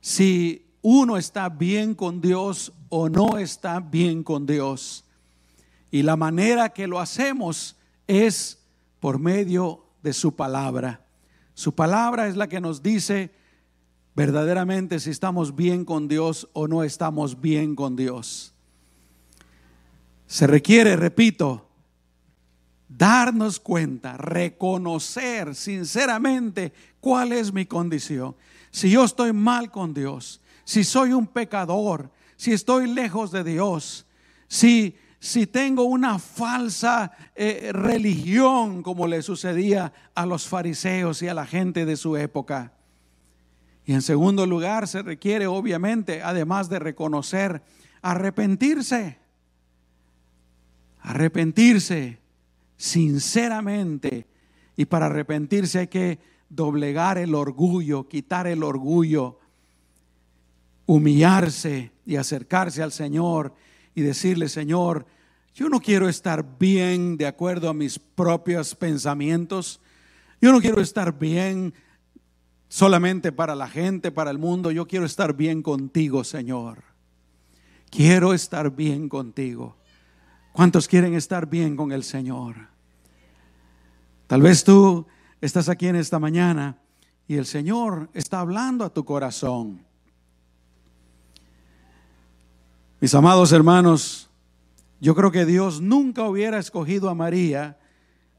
si 0.00 0.64
uno 0.80 1.18
está 1.18 1.50
bien 1.50 1.94
con 1.94 2.22
Dios 2.22 2.72
o 2.88 3.10
no 3.10 3.36
está 3.36 3.80
bien 3.80 4.22
con 4.22 4.46
Dios. 4.46 5.04
Y 5.90 6.04
la 6.04 6.16
manera 6.16 6.70
que 6.70 6.86
lo 6.86 6.98
hacemos 6.98 7.76
es 8.06 8.64
por 8.98 9.18
medio 9.18 9.84
de 10.02 10.14
su 10.14 10.34
palabra. 10.34 11.03
Su 11.54 11.74
palabra 11.74 12.26
es 12.28 12.36
la 12.36 12.48
que 12.48 12.60
nos 12.60 12.82
dice 12.82 13.32
verdaderamente 14.14 15.00
si 15.00 15.10
estamos 15.10 15.54
bien 15.54 15.84
con 15.84 16.08
Dios 16.08 16.48
o 16.52 16.68
no 16.68 16.82
estamos 16.82 17.40
bien 17.40 17.74
con 17.74 17.96
Dios. 17.96 18.52
Se 20.26 20.46
requiere, 20.46 20.96
repito, 20.96 21.68
darnos 22.88 23.60
cuenta, 23.60 24.16
reconocer 24.16 25.54
sinceramente 25.54 26.72
cuál 27.00 27.32
es 27.32 27.52
mi 27.52 27.66
condición. 27.66 28.36
Si 28.70 28.90
yo 28.90 29.04
estoy 29.04 29.32
mal 29.32 29.70
con 29.70 29.94
Dios, 29.94 30.40
si 30.64 30.82
soy 30.82 31.12
un 31.12 31.26
pecador, 31.26 32.10
si 32.36 32.52
estoy 32.52 32.88
lejos 32.92 33.30
de 33.30 33.44
Dios, 33.44 34.06
si, 34.48 34.96
si 35.24 35.46
tengo 35.46 35.84
una 35.84 36.18
falsa 36.18 37.12
eh, 37.34 37.70
religión 37.72 38.82
como 38.82 39.06
le 39.06 39.22
sucedía 39.22 39.92
a 40.14 40.26
los 40.26 40.46
fariseos 40.46 41.22
y 41.22 41.28
a 41.28 41.34
la 41.34 41.46
gente 41.46 41.86
de 41.86 41.96
su 41.96 42.16
época. 42.16 42.74
Y 43.86 43.94
en 43.94 44.02
segundo 44.02 44.44
lugar 44.44 44.86
se 44.86 45.02
requiere 45.02 45.46
obviamente, 45.46 46.22
además 46.22 46.68
de 46.68 46.78
reconocer, 46.78 47.62
arrepentirse 48.02 49.18
arrepentirse 51.04 52.18
sinceramente. 52.76 54.26
Y 54.76 54.86
para 54.86 55.06
arrepentirse 55.06 55.78
hay 55.78 55.86
que 55.86 56.18
doblegar 56.48 57.18
el 57.18 57.34
orgullo, 57.34 58.08
quitar 58.08 58.46
el 58.46 58.62
orgullo, 58.62 59.38
humillarse 60.86 61.92
y 62.04 62.16
acercarse 62.16 62.82
al 62.82 62.92
Señor 62.92 63.54
y 63.94 64.02
decirle, 64.02 64.48
Señor, 64.48 65.06
yo 65.54 65.68
no 65.68 65.80
quiero 65.80 66.08
estar 66.08 66.58
bien 66.58 67.16
de 67.16 67.26
acuerdo 67.26 67.68
a 67.68 67.74
mis 67.74 67.98
propios 67.98 68.74
pensamientos. 68.74 69.80
Yo 70.40 70.50
no 70.50 70.60
quiero 70.60 70.80
estar 70.80 71.16
bien 71.16 71.72
solamente 72.68 73.30
para 73.30 73.54
la 73.54 73.68
gente, 73.68 74.10
para 74.10 74.32
el 74.32 74.38
mundo. 74.38 74.72
Yo 74.72 74.88
quiero 74.88 75.06
estar 75.06 75.36
bien 75.36 75.62
contigo, 75.62 76.24
Señor. 76.24 76.82
Quiero 77.88 78.34
estar 78.34 78.74
bien 78.74 79.08
contigo. 79.08 79.76
¿Cuántos 80.52 80.88
quieren 80.88 81.14
estar 81.14 81.48
bien 81.48 81.76
con 81.76 81.92
el 81.92 82.02
Señor? 82.02 82.56
Tal 84.26 84.42
vez 84.42 84.64
tú 84.64 85.06
estás 85.40 85.68
aquí 85.68 85.86
en 85.86 85.94
esta 85.94 86.18
mañana 86.18 86.78
y 87.28 87.36
el 87.36 87.46
Señor 87.46 88.10
está 88.12 88.40
hablando 88.40 88.84
a 88.84 88.92
tu 88.92 89.04
corazón. 89.04 89.84
Mis 93.00 93.14
amados 93.14 93.52
hermanos, 93.52 94.30
yo 95.04 95.14
creo 95.14 95.30
que 95.30 95.44
Dios 95.44 95.82
nunca 95.82 96.22
hubiera 96.22 96.58
escogido 96.58 97.10
a 97.10 97.14
María 97.14 97.78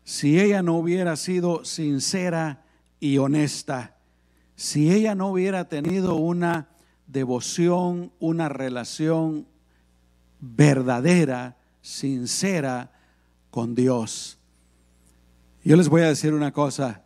si 0.04 0.40
ella 0.40 0.64
no 0.64 0.78
hubiera 0.78 1.16
sido 1.16 1.64
sincera 1.64 2.66
y 3.00 3.20
honesta, 3.20 3.98
si 4.56 4.92
ella 4.92 5.14
no 5.14 5.28
hubiera 5.28 5.70
tenido 5.70 6.16
una 6.16 6.70
devoción, 7.06 8.12
una 8.20 8.50
relación 8.50 9.46
verdadera, 10.40 11.56
sincera 11.84 12.92
con 13.52 13.76
Dios. 13.76 14.40
Yo 15.64 15.76
les 15.76 15.88
voy 15.88 16.02
a 16.02 16.08
decir 16.08 16.34
una 16.34 16.52
cosa, 16.52 17.04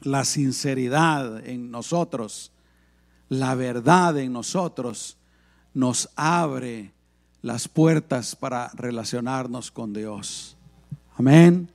la 0.00 0.24
sinceridad 0.24 1.46
en 1.46 1.70
nosotros, 1.70 2.50
la 3.28 3.54
verdad 3.54 4.18
en 4.18 4.32
nosotros, 4.32 5.18
nos 5.72 6.10
abre 6.16 6.95
las 7.46 7.68
puertas 7.68 8.34
para 8.34 8.72
relacionarnos 8.74 9.70
con 9.70 9.92
Dios. 9.92 10.56
Amén. 11.16 11.70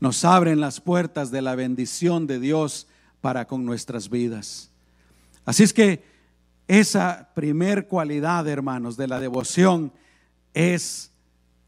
Nos 0.00 0.24
abren 0.24 0.58
las 0.58 0.80
puertas 0.80 1.30
de 1.30 1.42
la 1.42 1.54
bendición 1.54 2.26
de 2.26 2.40
Dios 2.40 2.88
para 3.20 3.46
con 3.46 3.64
nuestras 3.64 4.10
vidas. 4.10 4.72
Así 5.44 5.62
es 5.62 5.72
que 5.72 6.02
esa 6.66 7.30
primer 7.36 7.86
cualidad, 7.86 8.48
hermanos, 8.48 8.96
de 8.96 9.06
la 9.06 9.20
devoción 9.20 9.92
es 10.54 11.12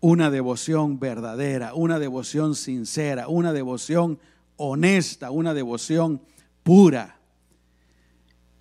una 0.01 0.33
devoción 0.33 0.99
verdadera, 0.99 1.75
una 1.75 2.01
devoción 2.01 2.57
sincera, 2.57 3.29
una 3.29 3.53
devoción 3.53 4.19
honesta, 4.57 5.31
una 5.31 5.55
devoción 5.55 6.21
pura. 6.65 7.21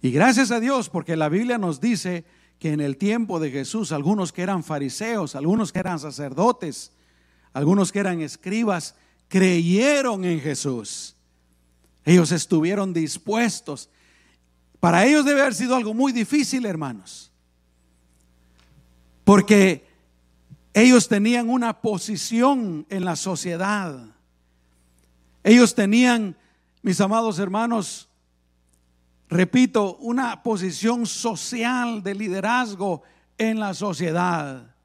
Y 0.03 0.11
gracias 0.11 0.51
a 0.51 0.59
Dios, 0.59 0.87
porque 0.87 1.15
la 1.15 1.29
Biblia 1.29 1.57
nos 1.57 1.81
dice 1.81 2.25
que 2.59 2.73
en 2.73 2.81
el 2.81 2.97
tiempo 2.97 3.39
de 3.39 3.51
Jesús, 3.51 3.91
algunos 3.91 4.31
que 4.31 4.41
eran 4.41 4.63
fariseos, 4.63 5.35
algunos 5.35 5.71
que 5.71 5.79
eran 5.79 5.99
sacerdotes, 5.99 6.91
algunos 7.53 7.91
que 7.91 7.99
eran 7.99 8.21
escribas, 8.21 8.95
creyeron 9.27 10.25
en 10.25 10.39
Jesús. 10.39 11.15
Ellos 12.05 12.31
estuvieron 12.31 12.93
dispuestos. 12.93 13.89
Para 14.79 15.05
ellos 15.05 15.25
debe 15.25 15.41
haber 15.41 15.55
sido 15.55 15.75
algo 15.75 15.93
muy 15.93 16.11
difícil, 16.11 16.65
hermanos. 16.65 17.31
Porque 19.23 19.85
ellos 20.73 21.07
tenían 21.07 21.49
una 21.49 21.81
posición 21.81 22.85
en 22.89 23.03
la 23.03 23.15
sociedad. 23.15 23.99
Ellos 25.43 25.75
tenían, 25.75 26.37
mis 26.81 27.01
amados 27.01 27.39
hermanos, 27.39 28.06
repito, 29.29 29.97
una 29.97 30.43
posición 30.43 31.05
social 31.05 32.03
de 32.03 32.15
liderazgo 32.15 33.03
en 33.37 33.59
la 33.59 33.73
sociedad. 33.73 34.75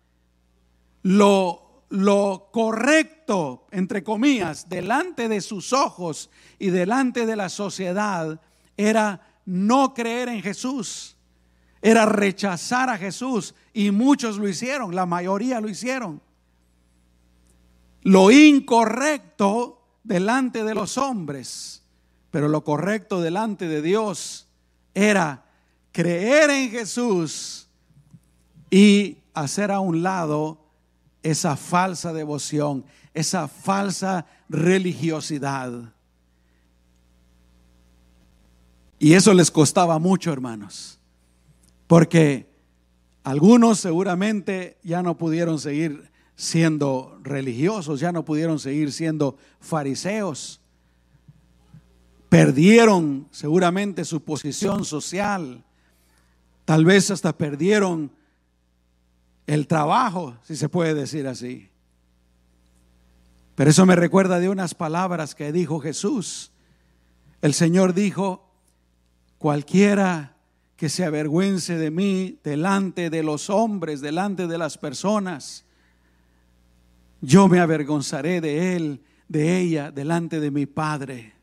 Lo, 1.02 2.48
correcto, 2.52 3.66
entre 3.70 4.02
comillas, 4.02 4.68
delante 4.68 5.28
de 5.28 5.40
sus 5.40 5.72
ojos 5.72 6.30
y 6.58 6.70
delante 6.70 7.26
de 7.26 7.36
la 7.36 7.48
sociedad 7.48 8.40
era 8.76 9.20
no 9.44 9.92
creer 9.94 10.28
en 10.28 10.42
Jesús 10.42 11.16
era 11.82 12.06
rechazar 12.06 12.88
a 12.88 12.96
Jesús 12.96 13.54
y 13.74 13.90
muchos 13.90 14.38
lo 14.38 14.48
hicieron, 14.48 14.94
la 14.94 15.04
mayoría 15.04 15.60
lo 15.60 15.68
hicieron. 15.68 16.22
Lo 18.02 18.30
incorrecto 18.30 19.84
delante 20.04 20.62
de 20.62 20.74
los 20.74 20.96
hombres, 20.96 21.81
pero 22.32 22.48
lo 22.48 22.64
correcto 22.64 23.20
delante 23.20 23.68
de 23.68 23.82
Dios 23.82 24.48
era 24.94 25.44
creer 25.92 26.48
en 26.48 26.70
Jesús 26.70 27.68
y 28.70 29.18
hacer 29.34 29.70
a 29.70 29.80
un 29.80 30.02
lado 30.02 30.58
esa 31.22 31.56
falsa 31.56 32.14
devoción, 32.14 32.86
esa 33.12 33.48
falsa 33.48 34.24
religiosidad. 34.48 35.92
Y 38.98 39.12
eso 39.12 39.34
les 39.34 39.50
costaba 39.50 39.98
mucho, 39.98 40.32
hermanos. 40.32 40.98
Porque 41.86 42.50
algunos 43.24 43.78
seguramente 43.78 44.78
ya 44.82 45.02
no 45.02 45.18
pudieron 45.18 45.58
seguir 45.58 46.10
siendo 46.34 47.20
religiosos, 47.22 48.00
ya 48.00 48.10
no 48.10 48.24
pudieron 48.24 48.58
seguir 48.58 48.90
siendo 48.90 49.36
fariseos. 49.60 50.61
Perdieron 52.32 53.28
seguramente 53.30 54.06
su 54.06 54.24
posición 54.24 54.86
social. 54.86 55.62
Tal 56.64 56.86
vez 56.86 57.10
hasta 57.10 57.36
perdieron 57.36 58.10
el 59.46 59.66
trabajo, 59.66 60.38
si 60.42 60.56
se 60.56 60.70
puede 60.70 60.94
decir 60.94 61.26
así. 61.26 61.68
Pero 63.54 63.68
eso 63.68 63.84
me 63.84 63.96
recuerda 63.96 64.40
de 64.40 64.48
unas 64.48 64.74
palabras 64.74 65.34
que 65.34 65.52
dijo 65.52 65.78
Jesús. 65.80 66.52
El 67.42 67.52
Señor 67.52 67.92
dijo, 67.92 68.50
cualquiera 69.36 70.38
que 70.78 70.88
se 70.88 71.04
avergüence 71.04 71.76
de 71.76 71.90
mí 71.90 72.38
delante 72.42 73.10
de 73.10 73.22
los 73.22 73.50
hombres, 73.50 74.00
delante 74.00 74.46
de 74.46 74.56
las 74.56 74.78
personas. 74.78 75.66
Yo 77.20 77.46
me 77.48 77.60
avergonzaré 77.60 78.40
de 78.40 78.74
él, 78.74 79.02
de 79.28 79.58
ella, 79.58 79.90
delante 79.90 80.40
de 80.40 80.50
mi 80.50 80.64
Padre. 80.64 81.41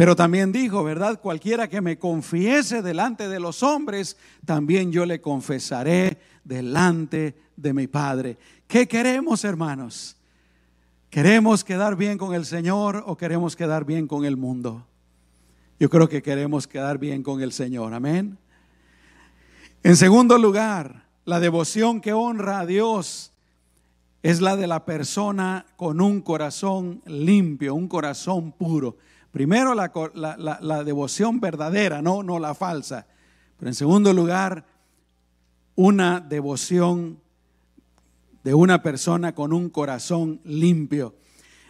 Pero 0.00 0.16
también 0.16 0.50
dijo, 0.50 0.82
¿verdad? 0.82 1.20
Cualquiera 1.20 1.68
que 1.68 1.82
me 1.82 1.98
confiese 1.98 2.80
delante 2.80 3.28
de 3.28 3.38
los 3.38 3.62
hombres, 3.62 4.16
también 4.46 4.90
yo 4.90 5.04
le 5.04 5.20
confesaré 5.20 6.16
delante 6.42 7.36
de 7.54 7.74
mi 7.74 7.86
Padre. 7.86 8.38
¿Qué 8.66 8.88
queremos, 8.88 9.44
hermanos? 9.44 10.16
¿Queremos 11.10 11.64
quedar 11.64 11.96
bien 11.96 12.16
con 12.16 12.34
el 12.34 12.46
Señor 12.46 13.04
o 13.06 13.18
queremos 13.18 13.56
quedar 13.56 13.84
bien 13.84 14.06
con 14.06 14.24
el 14.24 14.38
mundo? 14.38 14.86
Yo 15.78 15.90
creo 15.90 16.08
que 16.08 16.22
queremos 16.22 16.66
quedar 16.66 16.96
bien 16.96 17.22
con 17.22 17.42
el 17.42 17.52
Señor. 17.52 17.92
Amén. 17.92 18.38
En 19.82 19.96
segundo 19.96 20.38
lugar, 20.38 21.04
la 21.26 21.40
devoción 21.40 22.00
que 22.00 22.14
honra 22.14 22.60
a 22.60 22.64
Dios 22.64 23.32
es 24.22 24.40
la 24.40 24.56
de 24.56 24.66
la 24.66 24.86
persona 24.86 25.66
con 25.76 26.00
un 26.00 26.22
corazón 26.22 27.02
limpio, 27.04 27.74
un 27.74 27.86
corazón 27.86 28.52
puro. 28.52 28.96
Primero 29.30 29.74
la, 29.74 30.84
devoción 30.84 31.40
verdadera, 31.40 32.02
no, 32.02 32.22
no 32.22 32.38
la 32.38 32.54
falsa. 32.54 33.06
Pero 33.56 33.68
en 33.68 33.74
segundo 33.74 34.12
lugar, 34.12 34.66
una 35.76 36.20
devoción 36.20 37.20
de 38.42 38.54
una 38.54 38.82
persona 38.82 39.34
con 39.34 39.52
un 39.52 39.70
corazón 39.70 40.40
limpio. 40.44 41.14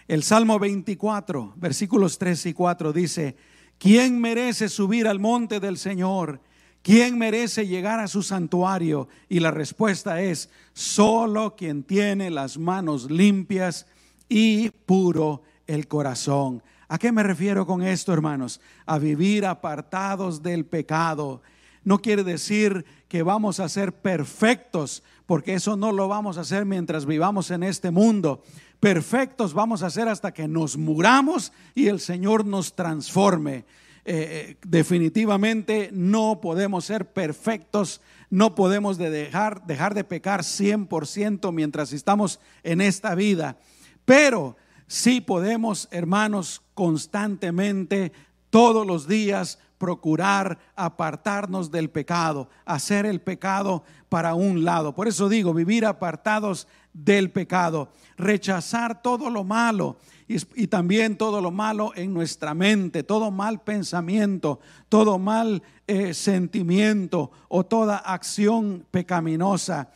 El 0.08 0.22
Salmo 0.22 0.58
24, 0.58 1.54
versículos 1.56 2.18
3 2.18 2.46
y 2.46 2.52
4 2.52 2.92
dice, 2.92 3.36
¿Quién 3.78 4.20
merece 4.20 4.68
subir 4.68 5.06
al 5.06 5.20
monte 5.20 5.60
del 5.60 5.78
Señor? 5.78 6.40
¿Quién 6.82 7.18
merece 7.18 7.66
llegar 7.66 8.00
a 8.00 8.08
su 8.08 8.22
santuario? 8.22 9.08
Y 9.28 9.40
la 9.40 9.50
respuesta 9.50 10.22
es, 10.22 10.50
solo 10.72 11.54
quien 11.56 11.82
tiene 11.82 12.30
las 12.30 12.58
manos 12.58 13.10
limpias 13.10 13.86
y 14.28 14.70
puro 14.70 15.42
el 15.66 15.88
corazón. 15.88 16.62
¿A 16.92 16.98
qué 16.98 17.12
me 17.12 17.22
refiero 17.22 17.64
con 17.66 17.82
esto, 17.82 18.12
hermanos? 18.12 18.60
A 18.84 18.98
vivir 18.98 19.46
apartados 19.46 20.42
del 20.42 20.66
pecado. 20.66 21.40
No 21.84 22.02
quiere 22.02 22.24
decir 22.24 22.84
que 23.08 23.22
vamos 23.22 23.60
a 23.60 23.68
ser 23.68 23.92
perfectos, 23.92 25.02
porque 25.24 25.54
eso 25.54 25.76
no 25.76 25.92
lo 25.92 26.08
vamos 26.08 26.36
a 26.36 26.42
hacer 26.42 26.66
mientras 26.66 27.06
vivamos 27.06 27.50
en 27.50 27.62
este 27.62 27.90
mundo 27.90 28.42
perfectos 28.80 29.52
vamos 29.52 29.82
a 29.82 29.90
ser 29.90 30.08
hasta 30.08 30.32
que 30.32 30.48
nos 30.48 30.76
muramos 30.76 31.52
y 31.74 31.88
el 31.88 32.00
Señor 32.00 32.46
nos 32.46 32.74
transforme. 32.74 33.66
Eh, 34.06 34.56
eh, 34.56 34.56
definitivamente 34.66 35.90
no 35.92 36.40
podemos 36.40 36.86
ser 36.86 37.12
perfectos, 37.12 38.00
no 38.30 38.54
podemos 38.54 38.96
dejar, 38.96 39.66
dejar 39.66 39.92
de 39.92 40.04
pecar 40.04 40.40
100% 40.40 41.52
mientras 41.52 41.92
estamos 41.92 42.40
en 42.62 42.80
esta 42.80 43.14
vida, 43.14 43.58
pero 44.06 44.56
sí 44.86 45.20
podemos, 45.20 45.86
hermanos, 45.90 46.62
constantemente, 46.80 48.10
todos 48.48 48.86
los 48.86 49.06
días, 49.06 49.58
procurar 49.76 50.58
apartarnos 50.74 51.70
del 51.70 51.90
pecado, 51.90 52.48
hacer 52.64 53.04
el 53.04 53.20
pecado 53.20 53.84
para 54.08 54.32
un 54.32 54.64
lado. 54.64 54.94
Por 54.94 55.06
eso 55.06 55.28
digo, 55.28 55.52
vivir 55.52 55.84
apartados 55.84 56.66
del 56.94 57.30
pecado, 57.30 57.90
rechazar 58.16 59.02
todo 59.02 59.28
lo 59.28 59.44
malo 59.44 59.98
y, 60.26 60.68
también 60.68 61.18
todo 61.18 61.42
lo 61.42 61.50
malo 61.50 61.92
en 61.96 62.14
nuestra 62.14 62.54
mente, 62.54 63.02
todo 63.02 63.30
mal 63.30 63.60
pensamiento, 63.60 64.58
todo 64.88 65.18
mal 65.18 65.62
eh, 65.86 66.14
sentimiento 66.14 67.30
o 67.48 67.66
toda 67.66 67.98
acción 67.98 68.86
pecaminosa. 68.90 69.90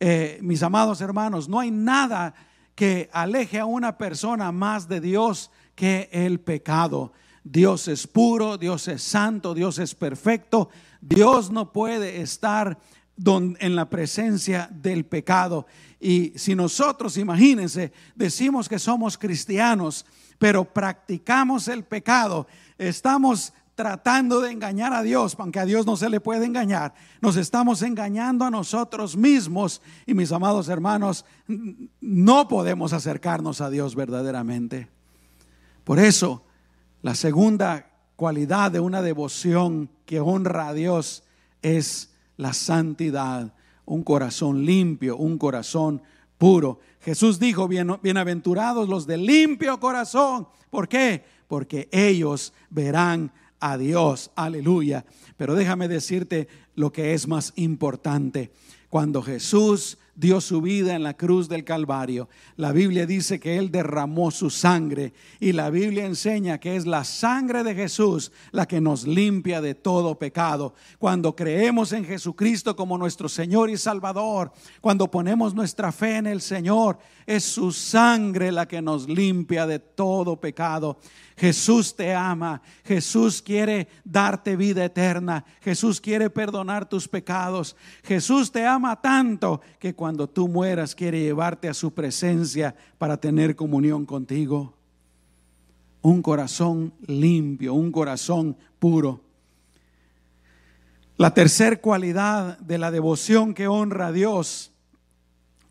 Eh, 0.00 0.38
mis 0.40 0.62
amados 0.62 1.02
hermanos, 1.02 1.50
no 1.50 1.60
hay 1.60 1.70
nada 1.70 2.32
que 2.74 3.10
aleje 3.12 3.58
a 3.58 3.66
una 3.66 3.98
persona 3.98 4.50
más 4.52 4.88
de 4.88 5.02
Dios 5.02 5.50
que 5.74 6.08
el 6.12 6.40
pecado. 6.40 7.12
Dios 7.42 7.88
es 7.88 8.06
puro, 8.06 8.58
Dios 8.58 8.86
es 8.88 9.02
santo, 9.02 9.54
Dios 9.54 9.78
es 9.78 9.94
perfecto. 9.94 10.68
Dios 11.00 11.50
no 11.50 11.72
puede 11.72 12.20
estar 12.20 12.78
en 13.58 13.76
la 13.76 13.88
presencia 13.88 14.68
del 14.72 15.04
pecado. 15.04 15.66
Y 15.98 16.32
si 16.36 16.54
nosotros, 16.54 17.16
imagínense, 17.16 17.92
decimos 18.14 18.68
que 18.68 18.78
somos 18.78 19.18
cristianos, 19.18 20.06
pero 20.38 20.64
practicamos 20.64 21.68
el 21.68 21.84
pecado, 21.84 22.46
estamos 22.78 23.52
tratando 23.74 24.40
de 24.40 24.50
engañar 24.50 24.92
a 24.92 25.02
Dios, 25.02 25.36
aunque 25.38 25.58
a 25.58 25.64
Dios 25.64 25.86
no 25.86 25.96
se 25.96 26.10
le 26.10 26.20
puede 26.20 26.46
engañar, 26.46 26.94
nos 27.20 27.36
estamos 27.36 27.82
engañando 27.82 28.44
a 28.44 28.50
nosotros 28.50 29.16
mismos. 29.16 29.80
Y 30.06 30.14
mis 30.14 30.32
amados 30.32 30.68
hermanos, 30.68 31.24
no 32.00 32.48
podemos 32.48 32.92
acercarnos 32.92 33.60
a 33.60 33.70
Dios 33.70 33.94
verdaderamente. 33.94 34.88
Por 35.90 35.98
eso, 35.98 36.44
la 37.02 37.16
segunda 37.16 37.90
cualidad 38.14 38.70
de 38.70 38.78
una 38.78 39.02
devoción 39.02 39.90
que 40.06 40.20
honra 40.20 40.68
a 40.68 40.72
Dios 40.72 41.24
es 41.62 42.14
la 42.36 42.52
santidad, 42.52 43.52
un 43.86 44.04
corazón 44.04 44.64
limpio, 44.64 45.16
un 45.16 45.36
corazón 45.36 46.00
puro. 46.38 46.78
Jesús 47.00 47.40
dijo, 47.40 47.66
bienaventurados 47.66 48.88
los 48.88 49.04
de 49.08 49.16
limpio 49.16 49.80
corazón. 49.80 50.46
¿Por 50.70 50.86
qué? 50.86 51.24
Porque 51.48 51.88
ellos 51.90 52.52
verán 52.70 53.32
a 53.58 53.76
Dios. 53.76 54.30
Aleluya. 54.36 55.04
Pero 55.36 55.56
déjame 55.56 55.88
decirte 55.88 56.46
lo 56.76 56.92
que 56.92 57.14
es 57.14 57.26
más 57.26 57.52
importante. 57.56 58.52
Cuando 58.90 59.22
Jesús 59.22 59.98
dio 60.14 60.40
su 60.40 60.60
vida 60.60 60.94
en 60.94 61.02
la 61.02 61.14
cruz 61.14 61.48
del 61.48 61.64
Calvario. 61.64 62.28
La 62.56 62.72
Biblia 62.72 63.06
dice 63.06 63.40
que 63.40 63.56
Él 63.56 63.70
derramó 63.70 64.30
su 64.30 64.50
sangre 64.50 65.12
y 65.38 65.52
la 65.52 65.70
Biblia 65.70 66.04
enseña 66.04 66.58
que 66.58 66.76
es 66.76 66.86
la 66.86 67.04
sangre 67.04 67.64
de 67.64 67.74
Jesús 67.74 68.32
la 68.52 68.66
que 68.66 68.80
nos 68.80 69.06
limpia 69.06 69.60
de 69.60 69.74
todo 69.74 70.18
pecado. 70.18 70.74
Cuando 70.98 71.34
creemos 71.34 71.92
en 71.92 72.04
Jesucristo 72.04 72.76
como 72.76 72.98
nuestro 72.98 73.28
Señor 73.28 73.70
y 73.70 73.76
Salvador, 73.76 74.52
cuando 74.80 75.10
ponemos 75.10 75.54
nuestra 75.54 75.92
fe 75.92 76.16
en 76.16 76.26
el 76.26 76.40
Señor, 76.40 76.98
es 77.26 77.44
su 77.44 77.72
sangre 77.72 78.52
la 78.52 78.66
que 78.66 78.82
nos 78.82 79.08
limpia 79.08 79.66
de 79.66 79.78
todo 79.78 80.40
pecado. 80.40 80.98
Jesús 81.40 81.96
te 81.96 82.14
ama, 82.14 82.60
Jesús 82.84 83.40
quiere 83.40 83.88
darte 84.04 84.56
vida 84.56 84.84
eterna, 84.84 85.42
Jesús 85.62 85.98
quiere 85.98 86.28
perdonar 86.28 86.86
tus 86.86 87.08
pecados, 87.08 87.76
Jesús 88.02 88.52
te 88.52 88.66
ama 88.66 89.00
tanto 89.00 89.62
que 89.78 89.94
cuando 89.94 90.28
tú 90.28 90.48
mueras 90.48 90.94
quiere 90.94 91.18
llevarte 91.18 91.70
a 91.70 91.72
su 91.72 91.94
presencia 91.94 92.76
para 92.98 93.16
tener 93.16 93.56
comunión 93.56 94.04
contigo. 94.04 94.74
Un 96.02 96.20
corazón 96.20 96.92
limpio, 97.06 97.72
un 97.72 97.90
corazón 97.90 98.54
puro. 98.78 99.22
La 101.16 101.32
tercera 101.32 101.80
cualidad 101.80 102.58
de 102.58 102.76
la 102.76 102.90
devoción 102.90 103.54
que 103.54 103.66
honra 103.66 104.08
a 104.08 104.12
Dios 104.12 104.72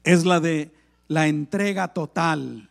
es 0.04 0.26
la 0.26 0.40
de 0.40 0.74
la 1.08 1.28
entrega 1.28 1.90
total 1.90 2.70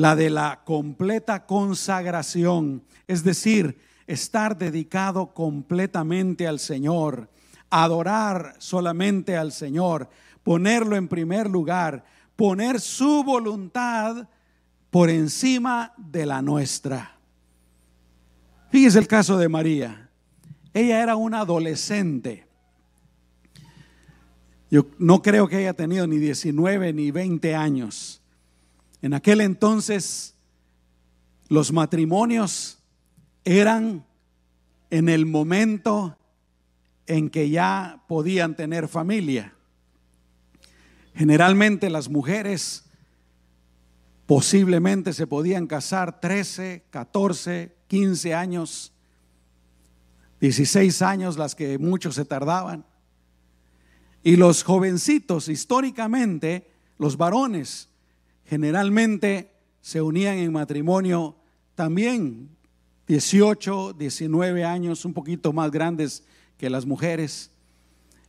la 0.00 0.16
de 0.16 0.30
la 0.30 0.62
completa 0.64 1.44
consagración, 1.44 2.82
es 3.06 3.22
decir, 3.22 3.78
estar 4.06 4.56
dedicado 4.56 5.34
completamente 5.34 6.48
al 6.48 6.58
Señor, 6.58 7.28
adorar 7.68 8.54
solamente 8.58 9.36
al 9.36 9.52
Señor, 9.52 10.08
ponerlo 10.42 10.96
en 10.96 11.06
primer 11.06 11.50
lugar, 11.50 12.04
poner 12.34 12.80
su 12.80 13.22
voluntad 13.22 14.26
por 14.88 15.10
encima 15.10 15.92
de 15.98 16.24
la 16.24 16.40
nuestra. 16.40 17.18
Fíjese 18.70 18.98
el 19.00 19.06
caso 19.06 19.36
de 19.36 19.50
María. 19.50 20.08
Ella 20.72 21.02
era 21.02 21.16
una 21.16 21.40
adolescente. 21.40 22.46
Yo 24.70 24.86
no 24.98 25.20
creo 25.20 25.46
que 25.46 25.56
haya 25.56 25.74
tenido 25.74 26.06
ni 26.06 26.16
19 26.16 26.94
ni 26.94 27.10
20 27.10 27.54
años. 27.54 28.19
En 29.02 29.14
aquel 29.14 29.40
entonces 29.40 30.34
los 31.48 31.72
matrimonios 31.72 32.78
eran 33.44 34.06
en 34.90 35.08
el 35.08 35.26
momento 35.26 36.16
en 37.06 37.30
que 37.30 37.50
ya 37.50 38.04
podían 38.06 38.54
tener 38.54 38.88
familia. 38.88 39.54
Generalmente 41.14 41.90
las 41.90 42.08
mujeres 42.08 42.84
posiblemente 44.26 45.12
se 45.12 45.26
podían 45.26 45.66
casar 45.66 46.20
13, 46.20 46.84
14, 46.90 47.74
15 47.88 48.34
años, 48.34 48.92
16 50.40 51.02
años 51.02 51.36
las 51.36 51.56
que 51.56 51.78
muchos 51.78 52.14
se 52.14 52.24
tardaban. 52.24 52.86
Y 54.22 54.36
los 54.36 54.62
jovencitos, 54.62 55.48
históricamente, 55.48 56.70
los 56.96 57.16
varones, 57.16 57.89
generalmente 58.50 59.52
se 59.80 60.02
unían 60.02 60.38
en 60.38 60.52
matrimonio 60.52 61.36
también 61.76 62.50
18, 63.06 63.92
19 63.92 64.64
años, 64.64 65.04
un 65.04 65.14
poquito 65.14 65.52
más 65.52 65.70
grandes 65.70 66.24
que 66.58 66.68
las 66.68 66.84
mujeres. 66.84 67.52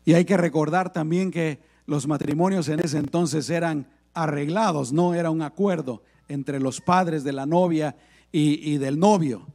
Y 0.06 0.14
hay 0.14 0.24
que 0.26 0.38
recordar 0.38 0.94
también 0.94 1.32
que 1.32 1.60
los 1.88 2.06
matrimonios 2.06 2.70
en 2.70 2.82
ese 2.82 3.00
entonces 3.00 3.50
eran 3.50 3.88
arreglados, 4.14 4.94
no 4.94 5.16
era 5.16 5.32
un 5.32 5.42
acuerdo 5.42 6.04
entre 6.28 6.60
los 6.60 6.82
padres 6.82 7.24
de 7.24 7.34
la 7.34 7.48
novia 7.48 7.96
y, 8.32 8.78
del 8.78 9.00
novio. 9.00 9.48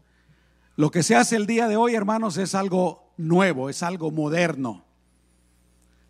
Lo 0.74 0.90
que 0.90 1.04
se 1.04 1.14
hace 1.14 1.36
el 1.36 1.46
día 1.46 1.68
de 1.68 1.76
hoy, 1.76 1.94
hermanos, 1.94 2.38
es 2.38 2.56
algo 2.56 3.12
nuevo, 3.16 3.70
es 3.70 3.84
algo 3.84 4.10
moderno. 4.10 4.84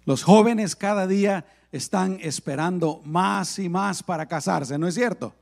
Los 0.07 0.23
jóvenes 0.23 0.77
cada 0.77 1.07
día 1.07 1.45
están 1.73 2.19
esperando 2.23 3.01
más 3.05 3.59
y 3.59 3.69
más 3.69 4.03
para 4.03 4.27
casarse, 4.27 4.79
¿no 4.79 4.87
es 4.87 4.95
cierto? 4.95 5.35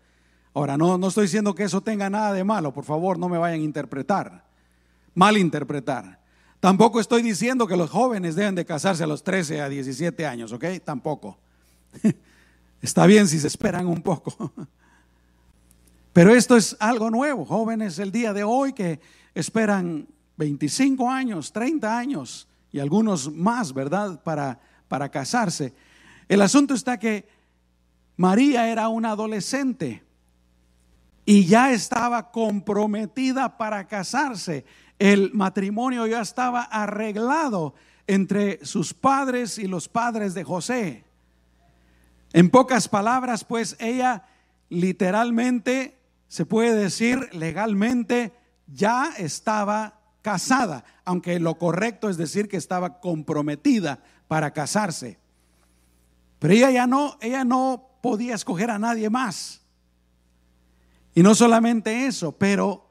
Ahora, 0.52 0.76
no, 0.76 0.96
no 0.98 1.08
estoy 1.08 1.24
diciendo 1.24 1.54
que 1.54 1.64
eso 1.64 1.80
tenga 1.80 2.08
nada 2.08 2.32
de 2.32 2.44
malo, 2.44 2.72
por 2.72 2.84
favor, 2.84 3.18
no 3.18 3.28
me 3.28 3.38
vayan 3.38 3.60
a 3.60 3.64
interpretar, 3.64 4.44
malinterpretar. 5.14 6.20
Tampoco 6.60 7.00
estoy 7.00 7.22
diciendo 7.22 7.66
que 7.66 7.76
los 7.76 7.90
jóvenes 7.90 8.36
deben 8.36 8.54
de 8.54 8.64
casarse 8.64 9.04
a 9.04 9.06
los 9.06 9.22
13 9.22 9.60
a 9.60 9.68
17 9.68 10.24
años, 10.26 10.52
¿ok? 10.52 10.64
Tampoco. 10.82 11.36
Está 12.80 13.06
bien 13.06 13.28
si 13.28 13.38
se 13.38 13.48
esperan 13.48 13.86
un 13.86 14.00
poco. 14.00 14.52
Pero 16.14 16.34
esto 16.34 16.56
es 16.56 16.76
algo 16.78 17.10
nuevo, 17.10 17.44
jóvenes 17.44 17.98
el 17.98 18.12
día 18.12 18.32
de 18.32 18.44
hoy 18.44 18.72
que 18.72 19.00
esperan 19.34 20.06
25 20.36 21.10
años, 21.10 21.52
30 21.52 21.98
años 21.98 22.48
y 22.72 22.78
algunos 22.78 23.32
más, 23.32 23.74
¿verdad? 23.74 24.22
Para, 24.22 24.60
para 24.86 25.08
casarse. 25.08 25.74
El 26.28 26.42
asunto 26.42 26.74
está 26.74 26.98
que 26.98 27.28
María 28.16 28.68
era 28.68 28.88
una 28.88 29.10
adolescente 29.10 30.02
y 31.26 31.46
ya 31.46 31.72
estaba 31.72 32.30
comprometida 32.30 33.56
para 33.56 33.86
casarse. 33.86 34.64
El 34.98 35.32
matrimonio 35.32 36.06
ya 36.06 36.20
estaba 36.20 36.62
arreglado 36.62 37.74
entre 38.06 38.64
sus 38.64 38.94
padres 38.94 39.58
y 39.58 39.66
los 39.66 39.88
padres 39.88 40.34
de 40.34 40.44
José. 40.44 41.04
En 42.32 42.50
pocas 42.50 42.88
palabras, 42.88 43.44
pues 43.44 43.76
ella 43.78 44.24
literalmente, 44.68 45.98
se 46.28 46.46
puede 46.46 46.74
decir 46.74 47.28
legalmente, 47.32 48.32
ya 48.66 49.12
estaba 49.18 50.00
casada, 50.22 50.84
aunque 51.04 51.38
lo 51.38 51.58
correcto 51.58 52.08
es 52.08 52.16
decir 52.16 52.48
que 52.48 52.56
estaba 52.56 53.00
comprometida 53.00 54.02
para 54.26 54.52
casarse. 54.52 55.18
Pero 56.44 56.52
ella 56.52 56.70
ya 56.70 56.86
no, 56.86 57.16
ella 57.22 57.42
no 57.42 57.88
podía 58.02 58.34
escoger 58.34 58.70
a 58.70 58.78
nadie 58.78 59.08
más. 59.08 59.62
Y 61.14 61.22
no 61.22 61.34
solamente 61.34 62.04
eso, 62.04 62.32
pero 62.32 62.86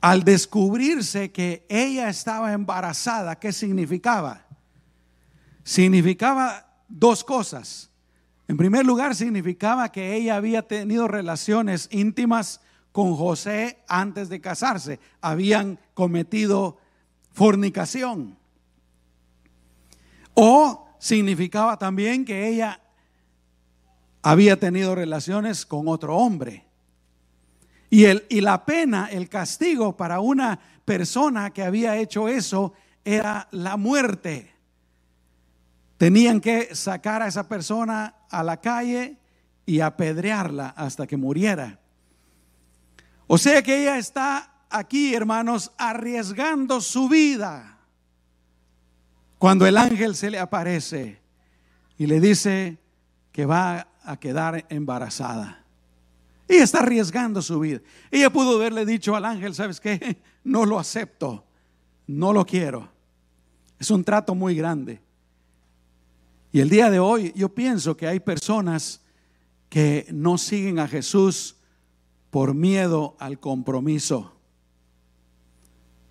al 0.00 0.24
descubrirse 0.24 1.32
que 1.32 1.66
ella 1.68 2.08
estaba 2.08 2.54
embarazada, 2.54 3.38
¿qué 3.38 3.52
significaba? 3.52 4.46
Significaba 5.62 6.66
dos 6.88 7.22
cosas. 7.24 7.90
En 8.48 8.56
primer 8.56 8.86
lugar, 8.86 9.14
significaba 9.14 9.92
que 9.92 10.16
ella 10.16 10.36
había 10.36 10.66
tenido 10.66 11.08
relaciones 11.08 11.90
íntimas 11.92 12.62
con 12.90 13.14
José 13.14 13.84
antes 13.86 14.30
de 14.30 14.40
casarse. 14.40 14.98
Habían 15.20 15.78
cometido 15.92 16.78
fornicación. 17.34 18.38
O 20.32 20.86
significaba 21.00 21.78
también 21.78 22.24
que 22.24 22.46
ella 22.46 22.80
había 24.22 24.60
tenido 24.60 24.94
relaciones 24.94 25.66
con 25.66 25.88
otro 25.88 26.16
hombre. 26.16 26.66
Y, 27.88 28.04
el, 28.04 28.24
y 28.28 28.40
la 28.40 28.64
pena, 28.64 29.08
el 29.10 29.28
castigo 29.28 29.96
para 29.96 30.20
una 30.20 30.60
persona 30.84 31.50
que 31.50 31.64
había 31.64 31.96
hecho 31.96 32.28
eso 32.28 32.74
era 33.04 33.48
la 33.50 33.76
muerte. 33.76 34.52
Tenían 35.96 36.40
que 36.40 36.74
sacar 36.74 37.22
a 37.22 37.26
esa 37.26 37.48
persona 37.48 38.14
a 38.30 38.44
la 38.44 38.60
calle 38.60 39.16
y 39.66 39.80
apedrearla 39.80 40.68
hasta 40.68 41.06
que 41.06 41.16
muriera. 41.16 41.80
O 43.26 43.38
sea 43.38 43.62
que 43.62 43.82
ella 43.82 43.98
está 43.98 44.52
aquí, 44.68 45.14
hermanos, 45.14 45.72
arriesgando 45.78 46.80
su 46.80 47.08
vida. 47.08 47.79
Cuando 49.40 49.66
el 49.66 49.78
ángel 49.78 50.14
se 50.16 50.30
le 50.30 50.38
aparece 50.38 51.18
y 51.96 52.06
le 52.06 52.20
dice 52.20 52.76
que 53.32 53.46
va 53.46 53.88
a 54.04 54.20
quedar 54.20 54.66
embarazada. 54.68 55.64
Ella 56.46 56.62
está 56.62 56.80
arriesgando 56.80 57.40
su 57.40 57.58
vida. 57.58 57.80
Ella 58.10 58.28
pudo 58.28 58.56
haberle 58.56 58.84
dicho 58.84 59.16
al 59.16 59.24
ángel, 59.24 59.54
¿sabes 59.54 59.80
qué? 59.80 60.18
No 60.44 60.66
lo 60.66 60.78
acepto, 60.78 61.46
no 62.06 62.34
lo 62.34 62.44
quiero. 62.44 62.90
Es 63.78 63.90
un 63.90 64.04
trato 64.04 64.34
muy 64.34 64.54
grande. 64.54 65.00
Y 66.52 66.60
el 66.60 66.68
día 66.68 66.90
de 66.90 66.98
hoy 66.98 67.32
yo 67.34 67.48
pienso 67.48 67.96
que 67.96 68.06
hay 68.06 68.20
personas 68.20 69.00
que 69.70 70.06
no 70.12 70.36
siguen 70.36 70.78
a 70.78 70.86
Jesús 70.86 71.56
por 72.28 72.52
miedo 72.52 73.16
al 73.18 73.40
compromiso. 73.40 74.34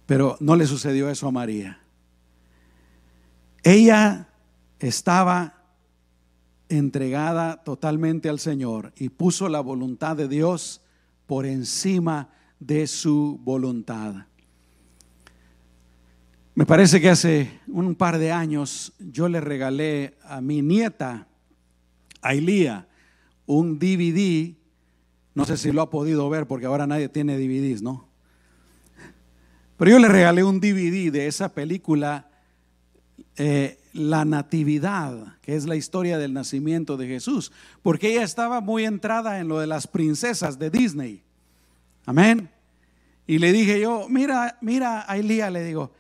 Pero 0.08 0.36
no 0.40 0.56
le 0.56 0.66
sucedió 0.66 1.12
eso 1.12 1.28
a 1.28 1.32
María. 1.32 1.80
Ella 3.64 4.30
estaba 4.80 5.64
entregada 6.70 7.64
totalmente 7.64 8.30
al 8.30 8.40
Señor 8.40 8.94
y 8.96 9.10
puso 9.10 9.50
la 9.50 9.60
voluntad 9.60 10.16
de 10.16 10.28
Dios 10.28 10.82
por 11.26 11.46
encima 11.46 12.30
de 12.60 12.88
su 12.88 13.40
voluntad. 13.44 14.28
Me 16.56 16.66
parece 16.66 17.00
que 17.00 17.10
hace 17.10 17.60
un 17.68 17.96
par 17.96 18.18
de 18.18 18.32
años 18.32 18.94
yo 19.00 19.30
le 19.30 19.40
regalé 19.40 20.18
a 20.24 20.42
mi 20.42 20.62
nieta, 20.62 21.28
Ailía, 22.22 22.88
un 23.46 23.80
DVD. 23.80 24.56
No 25.34 25.46
sé 25.46 25.58
si 25.58 25.72
lo 25.72 25.82
ha 25.82 25.90
podido 25.90 26.30
ver 26.30 26.48
porque 26.48 26.66
ahora 26.66 26.86
nadie 26.86 27.08
tiene 27.08 27.38
DVDs, 27.38 27.82
¿no? 27.82 28.10
Pero 29.78 29.92
yo 29.92 30.00
le 30.00 30.10
regalé 30.10 30.44
un 30.44 30.60
DVD 30.60 31.12
de 31.12 31.28
esa 31.28 31.54
película 31.54 32.29
eh, 33.42 33.80
la 33.94 34.26
natividad, 34.26 35.38
que 35.42 35.56
es 35.56 35.66
la 35.66 35.78
historia 35.78 36.18
del 36.18 36.34
nacimiento 36.34 36.98
de 36.98 37.08
Jesús, 37.08 37.54
porque 37.82 38.12
ella 38.12 38.24
estaba 38.24 38.60
muy 38.60 38.84
entrada 38.84 39.40
en 39.40 39.48
lo 39.48 39.60
de 39.60 39.66
las 39.66 39.88
princesas 39.88 40.60
de 40.60 40.70
Disney. 40.70 41.24
Amén. 42.06 42.50
Y 43.26 43.40
le 43.40 43.54
dije 43.54 43.80
yo, 43.80 44.08
mira, 44.10 44.58
mira, 44.60 45.06
Ailía, 45.10 45.50
le 45.50 45.64
digo, 45.64 45.94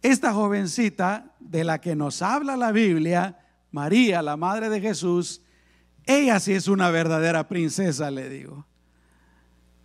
esta 0.00 0.32
jovencita 0.32 1.34
de 1.40 1.62
la 1.62 1.78
que 1.78 1.94
nos 1.94 2.22
habla 2.22 2.56
la 2.56 2.72
Biblia, 2.72 3.38
María, 3.70 4.22
la 4.22 4.38
madre 4.38 4.70
de 4.70 4.80
Jesús, 4.80 5.42
ella 6.06 6.40
sí 6.40 6.54
es 6.54 6.68
una 6.68 6.90
verdadera 6.90 7.48
princesa, 7.48 8.10
le 8.10 8.30
digo. 8.30 8.64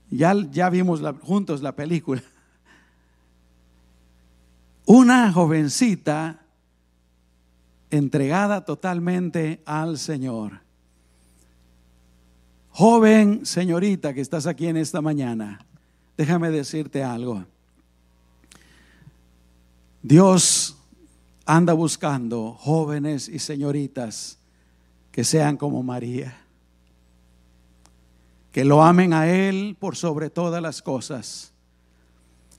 Ya, 0.10 0.34
ya 0.52 0.70
vimos 0.70 1.02
juntos 1.22 1.62
la 1.62 1.76
película. 1.76 2.24
Una 4.86 5.34
jovencita 5.34 6.43
entregada 7.94 8.66
totalmente 8.66 9.62
al 9.66 10.00
Señor. 10.00 10.62
Joven 12.72 13.46
señorita 13.46 14.16
que 14.16 14.22
estás 14.22 14.48
aquí 14.48 14.66
en 14.66 14.78
esta 14.78 15.00
mañana, 15.00 15.64
déjame 16.18 16.50
decirte 16.50 17.04
algo. 17.04 17.46
Dios 20.02 20.76
anda 21.46 21.74
buscando 21.74 22.54
jóvenes 22.54 23.30
y 23.30 23.38
señoritas 23.38 24.40
que 25.12 25.24
sean 25.24 25.56
como 25.56 25.84
María, 25.84 26.36
que 28.52 28.66
lo 28.66 28.82
amen 28.82 29.14
a 29.14 29.28
Él 29.28 29.78
por 29.80 29.96
sobre 29.96 30.32
todas 30.32 30.64
las 30.64 30.82
cosas, 30.82 31.54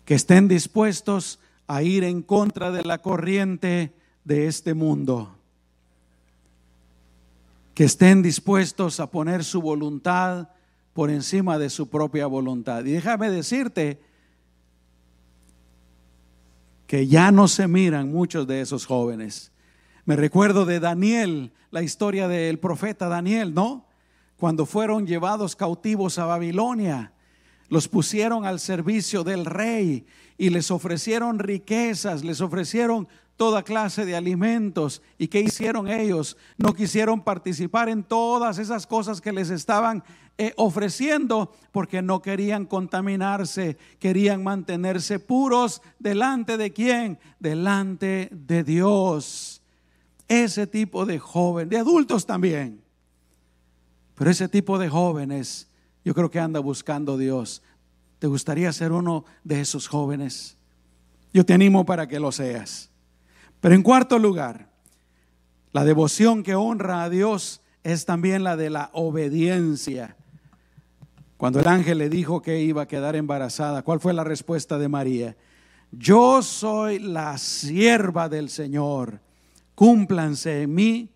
que 0.04 0.14
estén 0.14 0.46
dispuestos 0.46 1.40
a 1.66 1.82
ir 1.82 2.04
en 2.04 2.22
contra 2.22 2.70
de 2.70 2.84
la 2.84 2.98
corriente 2.98 3.92
de 4.24 4.46
este 4.46 4.74
mundo. 4.74 5.36
Que 7.74 7.84
estén 7.84 8.22
dispuestos 8.22 9.00
a 9.00 9.10
poner 9.10 9.44
su 9.44 9.60
voluntad 9.60 10.48
por 10.92 11.10
encima 11.10 11.58
de 11.58 11.70
su 11.70 11.88
propia 11.88 12.26
voluntad. 12.26 12.84
Y 12.84 12.92
déjame 12.92 13.30
decirte 13.30 14.00
que 16.86 17.06
ya 17.06 17.32
no 17.32 17.48
se 17.48 17.66
miran 17.66 18.12
muchos 18.12 18.46
de 18.46 18.60
esos 18.60 18.86
jóvenes. 18.86 19.52
Me 20.04 20.16
recuerdo 20.16 20.66
de 20.66 20.80
Daniel, 20.80 21.52
la 21.70 21.82
historia 21.82 22.28
del 22.28 22.58
profeta 22.58 23.08
Daniel, 23.08 23.54
¿no? 23.54 23.86
Cuando 24.36 24.66
fueron 24.66 25.06
llevados 25.06 25.56
cautivos 25.56 26.18
a 26.18 26.26
Babilonia, 26.26 27.12
los 27.68 27.88
pusieron 27.88 28.44
al 28.44 28.60
servicio 28.60 29.24
del 29.24 29.46
rey 29.46 30.06
y 30.36 30.50
les 30.50 30.70
ofrecieron 30.70 31.38
riquezas, 31.38 32.22
les 32.22 32.40
ofrecieron 32.40 33.08
toda 33.36 33.62
clase 33.62 34.04
de 34.04 34.16
alimentos. 34.16 35.02
¿Y 35.18 35.28
qué 35.28 35.40
hicieron 35.40 35.88
ellos? 35.88 36.36
No 36.56 36.74
quisieron 36.74 37.22
participar 37.22 37.88
en 37.88 38.04
todas 38.04 38.58
esas 38.58 38.86
cosas 38.86 39.20
que 39.20 39.32
les 39.32 39.50
estaban 39.50 40.04
eh, 40.36 40.52
ofreciendo 40.56 41.52
porque 41.70 42.02
no 42.02 42.20
querían 42.20 42.66
contaminarse, 42.66 43.76
querían 43.98 44.42
mantenerse 44.42 45.18
puros 45.18 45.82
delante 45.98 46.56
de 46.56 46.72
quién? 46.72 47.18
Delante 47.38 48.28
de 48.32 48.64
Dios. 48.64 49.62
Ese 50.26 50.66
tipo 50.66 51.06
de 51.06 51.18
joven, 51.18 51.68
de 51.68 51.78
adultos 51.78 52.26
también. 52.26 52.82
Pero 54.14 54.30
ese 54.30 54.48
tipo 54.48 54.78
de 54.78 54.88
jóvenes, 54.88 55.68
yo 56.04 56.14
creo 56.14 56.30
que 56.30 56.40
anda 56.40 56.60
buscando 56.60 57.18
Dios. 57.18 57.62
¿Te 58.18 58.26
gustaría 58.26 58.72
ser 58.72 58.92
uno 58.92 59.24
de 59.42 59.60
esos 59.60 59.88
jóvenes? 59.88 60.56
Yo 61.32 61.44
te 61.44 61.52
animo 61.52 61.84
para 61.84 62.06
que 62.06 62.20
lo 62.20 62.32
seas. 62.32 62.90
Pero 63.64 63.76
en 63.76 63.82
cuarto 63.82 64.18
lugar, 64.18 64.68
la 65.72 65.86
devoción 65.86 66.42
que 66.42 66.54
honra 66.54 67.02
a 67.02 67.08
Dios 67.08 67.62
es 67.82 68.04
también 68.04 68.44
la 68.44 68.58
de 68.58 68.68
la 68.68 68.90
obediencia. 68.92 70.18
Cuando 71.38 71.60
el 71.60 71.68
ángel 71.68 71.96
le 71.96 72.10
dijo 72.10 72.42
que 72.42 72.60
iba 72.60 72.82
a 72.82 72.88
quedar 72.88 73.16
embarazada, 73.16 73.80
¿cuál 73.80 74.00
fue 74.00 74.12
la 74.12 74.22
respuesta 74.22 74.76
de 74.76 74.90
María? 74.90 75.34
Yo 75.92 76.42
soy 76.42 76.98
la 76.98 77.38
sierva 77.38 78.28
del 78.28 78.50
Señor. 78.50 79.22
Cúmplanse 79.74 80.60
en 80.60 80.74
mí 80.74 81.08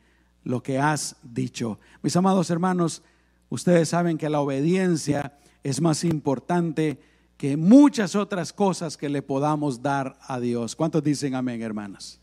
lo 0.42 0.62
que 0.62 0.78
has 0.78 1.16
dicho. 1.22 1.78
Mis 2.00 2.16
amados 2.16 2.48
hermanos, 2.48 3.02
ustedes 3.50 3.90
saben 3.90 4.16
que 4.16 4.30
la 4.30 4.40
obediencia 4.40 5.36
es 5.62 5.82
más 5.82 6.02
importante 6.02 6.98
que 7.36 7.58
muchas 7.58 8.14
otras 8.14 8.54
cosas 8.54 8.96
que 8.96 9.10
le 9.10 9.20
podamos 9.20 9.82
dar 9.82 10.18
a 10.22 10.40
Dios. 10.40 10.74
¿Cuántos 10.74 11.04
dicen 11.04 11.34
amén, 11.34 11.60
hermanos? 11.60 12.22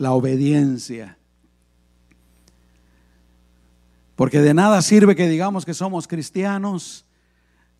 La 0.00 0.12
obediencia. 0.12 1.18
Porque 4.16 4.40
de 4.40 4.54
nada 4.54 4.80
sirve 4.80 5.14
que 5.14 5.28
digamos 5.28 5.66
que 5.66 5.74
somos 5.74 6.08
cristianos, 6.08 7.04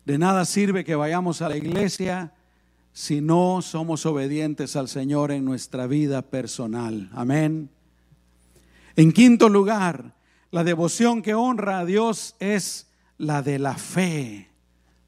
de 0.05 0.19
nada 0.19 0.45
sirve 0.45 0.83
que 0.83 0.93
vayamos 0.93 1.41
a 1.41 1.49
la 1.49 1.57
iglesia 1.57 2.31
si 2.93 3.21
no 3.21 3.63
somos 3.63 4.05
obedientes 4.05 4.75
al 4.75 4.87
Señor 4.87 5.31
en 5.31 5.45
nuestra 5.45 5.87
vida 5.87 6.21
personal. 6.21 7.09
Amén. 7.11 7.71
En 8.95 9.13
quinto 9.13 9.49
lugar, 9.49 10.13
la 10.51 10.63
devoción 10.63 11.23
que 11.23 11.33
honra 11.33 11.79
a 11.79 11.85
Dios 11.85 12.35
es 12.39 12.87
la 13.17 13.41
de 13.41 13.57
la 13.57 13.75
fe, 13.77 14.47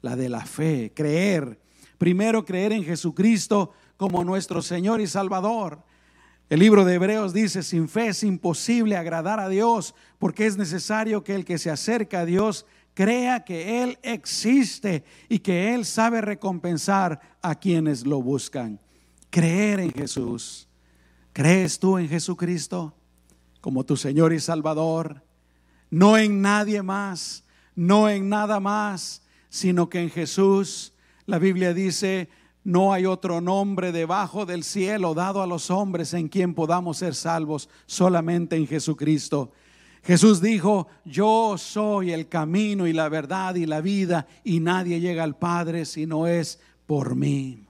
la 0.02 0.16
de 0.16 0.28
la 0.28 0.44
fe, 0.44 0.90
creer. 0.92 1.60
Primero 1.96 2.44
creer 2.44 2.72
en 2.72 2.82
Jesucristo 2.82 3.72
como 3.96 4.24
nuestro 4.24 4.62
Señor 4.62 5.00
y 5.00 5.06
Salvador. 5.06 5.78
El 6.50 6.60
libro 6.60 6.84
de 6.84 6.94
Hebreos 6.94 7.32
dice, 7.32 7.62
sin 7.62 7.88
fe 7.88 8.08
es 8.08 8.22
imposible 8.22 8.96
agradar 8.96 9.40
a 9.40 9.48
Dios, 9.48 9.94
porque 10.18 10.46
es 10.46 10.58
necesario 10.58 11.24
que 11.24 11.34
el 11.34 11.44
que 11.44 11.58
se 11.58 11.70
acerca 11.70 12.20
a 12.20 12.26
Dios 12.26 12.66
crea 12.92 13.44
que 13.44 13.82
Él 13.82 13.98
existe 14.02 15.04
y 15.28 15.38
que 15.38 15.74
Él 15.74 15.84
sabe 15.84 16.20
recompensar 16.20 17.20
a 17.42 17.54
quienes 17.54 18.06
lo 18.06 18.22
buscan. 18.22 18.78
Creer 19.30 19.80
en 19.80 19.90
Jesús. 19.90 20.68
¿Crees 21.32 21.78
tú 21.78 21.98
en 21.98 22.08
Jesucristo 22.08 22.94
como 23.60 23.84
tu 23.84 23.96
Señor 23.96 24.32
y 24.32 24.38
Salvador? 24.38 25.24
No 25.90 26.16
en 26.18 26.42
nadie 26.42 26.82
más, 26.82 27.44
no 27.74 28.08
en 28.08 28.28
nada 28.28 28.60
más, 28.60 29.22
sino 29.48 29.88
que 29.88 30.00
en 30.00 30.10
Jesús. 30.10 30.92
La 31.26 31.38
Biblia 31.38 31.72
dice, 31.72 32.28
no 32.64 32.94
hay 32.94 33.04
otro 33.04 33.42
nombre 33.42 33.92
debajo 33.92 34.46
del 34.46 34.64
cielo 34.64 35.12
dado 35.12 35.42
a 35.42 35.46
los 35.46 35.70
hombres 35.70 36.14
en 36.14 36.28
quien 36.28 36.54
podamos 36.54 36.96
ser 36.98 37.14
salvos, 37.14 37.68
solamente 37.86 38.56
en 38.56 38.66
Jesucristo. 38.66 39.52
Jesús 40.02 40.40
dijo, 40.40 40.88
yo 41.04 41.56
soy 41.58 42.12
el 42.12 42.28
camino 42.28 42.86
y 42.86 42.92
la 42.92 43.08
verdad 43.08 43.54
y 43.54 43.66
la 43.66 43.80
vida 43.80 44.26
y 44.42 44.60
nadie 44.60 45.00
llega 45.00 45.22
al 45.22 45.36
Padre 45.36 45.84
si 45.84 46.06
no 46.06 46.26
es 46.26 46.58
por 46.86 47.14
mí. 47.14 47.66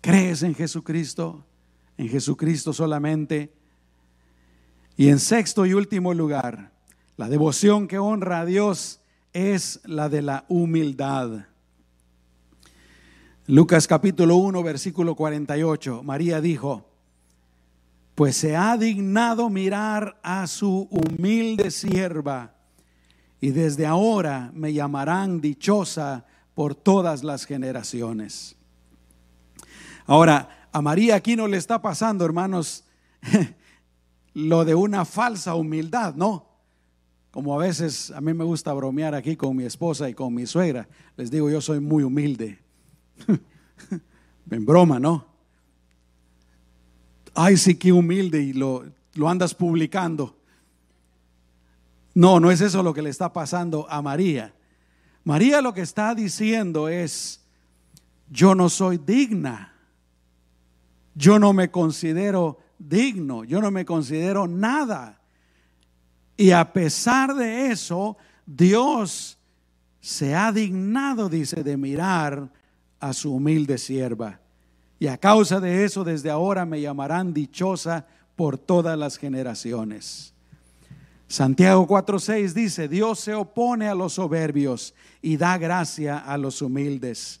¿Crees 0.00 0.42
en 0.42 0.54
Jesucristo? 0.54 1.44
En 1.96 2.08
Jesucristo 2.08 2.72
solamente. 2.72 3.52
Y 4.96 5.08
en 5.08 5.20
sexto 5.20 5.64
y 5.64 5.74
último 5.74 6.12
lugar, 6.12 6.72
la 7.16 7.28
devoción 7.28 7.86
que 7.86 7.98
honra 7.98 8.40
a 8.40 8.44
Dios 8.44 9.00
es 9.32 9.80
la 9.84 10.08
de 10.08 10.22
la 10.22 10.44
humildad. 10.48 11.46
Lucas 13.48 13.88
capítulo 13.88 14.36
1, 14.36 14.62
versículo 14.62 15.16
48. 15.16 16.04
María 16.04 16.40
dijo, 16.40 16.86
pues 18.14 18.36
se 18.36 18.54
ha 18.54 18.76
dignado 18.76 19.50
mirar 19.50 20.16
a 20.22 20.46
su 20.46 20.86
humilde 20.90 21.72
sierva, 21.72 22.54
y 23.40 23.50
desde 23.50 23.84
ahora 23.84 24.52
me 24.54 24.72
llamarán 24.72 25.40
dichosa 25.40 26.24
por 26.54 26.76
todas 26.76 27.24
las 27.24 27.44
generaciones. 27.44 28.54
Ahora, 30.06 30.68
a 30.70 30.80
María 30.80 31.16
aquí 31.16 31.34
no 31.34 31.48
le 31.48 31.56
está 31.56 31.82
pasando, 31.82 32.24
hermanos, 32.24 32.84
lo 34.34 34.64
de 34.64 34.76
una 34.76 35.04
falsa 35.04 35.56
humildad, 35.56 36.14
¿no? 36.14 36.46
Como 37.32 37.58
a 37.60 37.64
veces 37.64 38.12
a 38.12 38.20
mí 38.20 38.34
me 38.34 38.44
gusta 38.44 38.72
bromear 38.72 39.16
aquí 39.16 39.34
con 39.34 39.56
mi 39.56 39.64
esposa 39.64 40.08
y 40.08 40.14
con 40.14 40.32
mi 40.32 40.46
suegra, 40.46 40.88
les 41.16 41.28
digo, 41.28 41.50
yo 41.50 41.60
soy 41.60 41.80
muy 41.80 42.04
humilde. 42.04 42.62
en 44.50 44.64
broma, 44.64 44.98
¿no? 44.98 45.26
Ay, 47.34 47.56
sí, 47.56 47.74
qué 47.74 47.92
humilde 47.92 48.42
y 48.42 48.52
lo, 48.52 48.84
lo 49.14 49.28
andas 49.28 49.54
publicando. 49.54 50.36
No, 52.14 52.40
no 52.40 52.50
es 52.50 52.60
eso 52.60 52.82
lo 52.82 52.92
que 52.92 53.02
le 53.02 53.10
está 53.10 53.32
pasando 53.32 53.86
a 53.88 54.02
María. 54.02 54.54
María 55.24 55.62
lo 55.62 55.72
que 55.72 55.80
está 55.82 56.14
diciendo 56.14 56.88
es, 56.88 57.40
yo 58.28 58.54
no 58.54 58.68
soy 58.68 58.98
digna, 58.98 59.72
yo 61.14 61.38
no 61.38 61.52
me 61.52 61.70
considero 61.70 62.58
digno, 62.78 63.44
yo 63.44 63.60
no 63.60 63.70
me 63.70 63.84
considero 63.84 64.46
nada. 64.46 65.20
Y 66.36 66.50
a 66.50 66.72
pesar 66.72 67.34
de 67.34 67.70
eso, 67.70 68.16
Dios 68.44 69.38
se 70.00 70.34
ha 70.34 70.50
dignado, 70.50 71.28
dice, 71.28 71.62
de 71.62 71.76
mirar 71.76 72.50
a 73.02 73.12
su 73.12 73.34
humilde 73.34 73.76
sierva. 73.78 74.38
Y 75.00 75.08
a 75.08 75.18
causa 75.18 75.58
de 75.60 75.84
eso, 75.84 76.04
desde 76.04 76.30
ahora 76.30 76.64
me 76.64 76.80
llamarán 76.80 77.34
dichosa 77.34 78.06
por 78.36 78.56
todas 78.56 78.96
las 78.96 79.18
generaciones. 79.18 80.32
Santiago 81.26 81.86
4:6 81.88 82.52
dice, 82.52 82.86
Dios 82.86 83.18
se 83.18 83.34
opone 83.34 83.88
a 83.88 83.94
los 83.96 84.14
soberbios 84.14 84.94
y 85.20 85.36
da 85.36 85.58
gracia 85.58 86.18
a 86.18 86.38
los 86.38 86.62
humildes. 86.62 87.40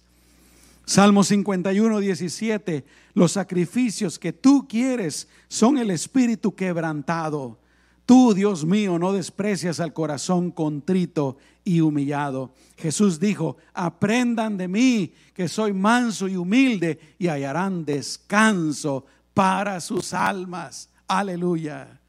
Salmo 0.84 1.22
51, 1.22 2.00
17, 2.00 2.84
los 3.14 3.30
sacrificios 3.30 4.18
que 4.18 4.32
tú 4.32 4.66
quieres 4.66 5.28
son 5.46 5.78
el 5.78 5.92
espíritu 5.92 6.56
quebrantado. 6.56 7.58
Tú, 8.06 8.34
Dios 8.34 8.64
mío, 8.64 8.98
no 8.98 9.12
desprecias 9.12 9.80
al 9.80 9.92
corazón 9.92 10.50
contrito 10.50 11.36
y 11.64 11.80
humillado. 11.80 12.52
Jesús 12.76 13.20
dijo, 13.20 13.56
aprendan 13.72 14.56
de 14.56 14.68
mí, 14.68 15.12
que 15.34 15.48
soy 15.48 15.72
manso 15.72 16.26
y 16.28 16.36
humilde, 16.36 16.98
y 17.18 17.28
hallarán 17.28 17.84
descanso 17.84 19.06
para 19.34 19.80
sus 19.80 20.12
almas. 20.12 20.90
Aleluya. 21.06 22.00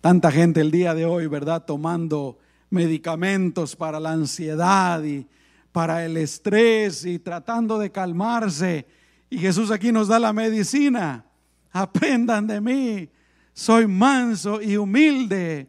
Tanta 0.00 0.30
gente 0.30 0.60
el 0.60 0.70
día 0.70 0.94
de 0.94 1.04
hoy, 1.04 1.26
¿verdad? 1.26 1.64
Tomando 1.64 2.38
medicamentos 2.70 3.74
para 3.74 3.98
la 3.98 4.12
ansiedad 4.12 5.02
y 5.02 5.26
para 5.72 6.04
el 6.04 6.16
estrés 6.16 7.04
y 7.04 7.18
tratando 7.18 7.78
de 7.78 7.90
calmarse. 7.90 8.86
Y 9.30 9.38
Jesús 9.38 9.70
aquí 9.70 9.92
nos 9.92 10.08
da 10.08 10.18
la 10.18 10.32
medicina. 10.32 11.24
Aprendan 11.72 12.46
de 12.46 12.60
mí, 12.60 13.08
soy 13.58 13.88
manso 13.88 14.62
y 14.62 14.76
humilde 14.76 15.66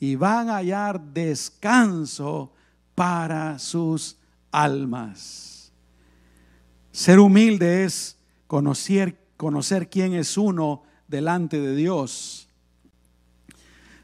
y 0.00 0.16
van 0.16 0.50
a 0.50 0.56
hallar 0.56 1.00
descanso 1.00 2.52
para 2.96 3.60
sus 3.60 4.16
almas. 4.50 5.72
Ser 6.90 7.20
humilde 7.20 7.84
es 7.84 8.18
conocer, 8.48 9.16
conocer 9.36 9.88
quién 9.88 10.14
es 10.14 10.36
uno 10.36 10.82
delante 11.06 11.60
de 11.60 11.76
Dios. 11.76 12.48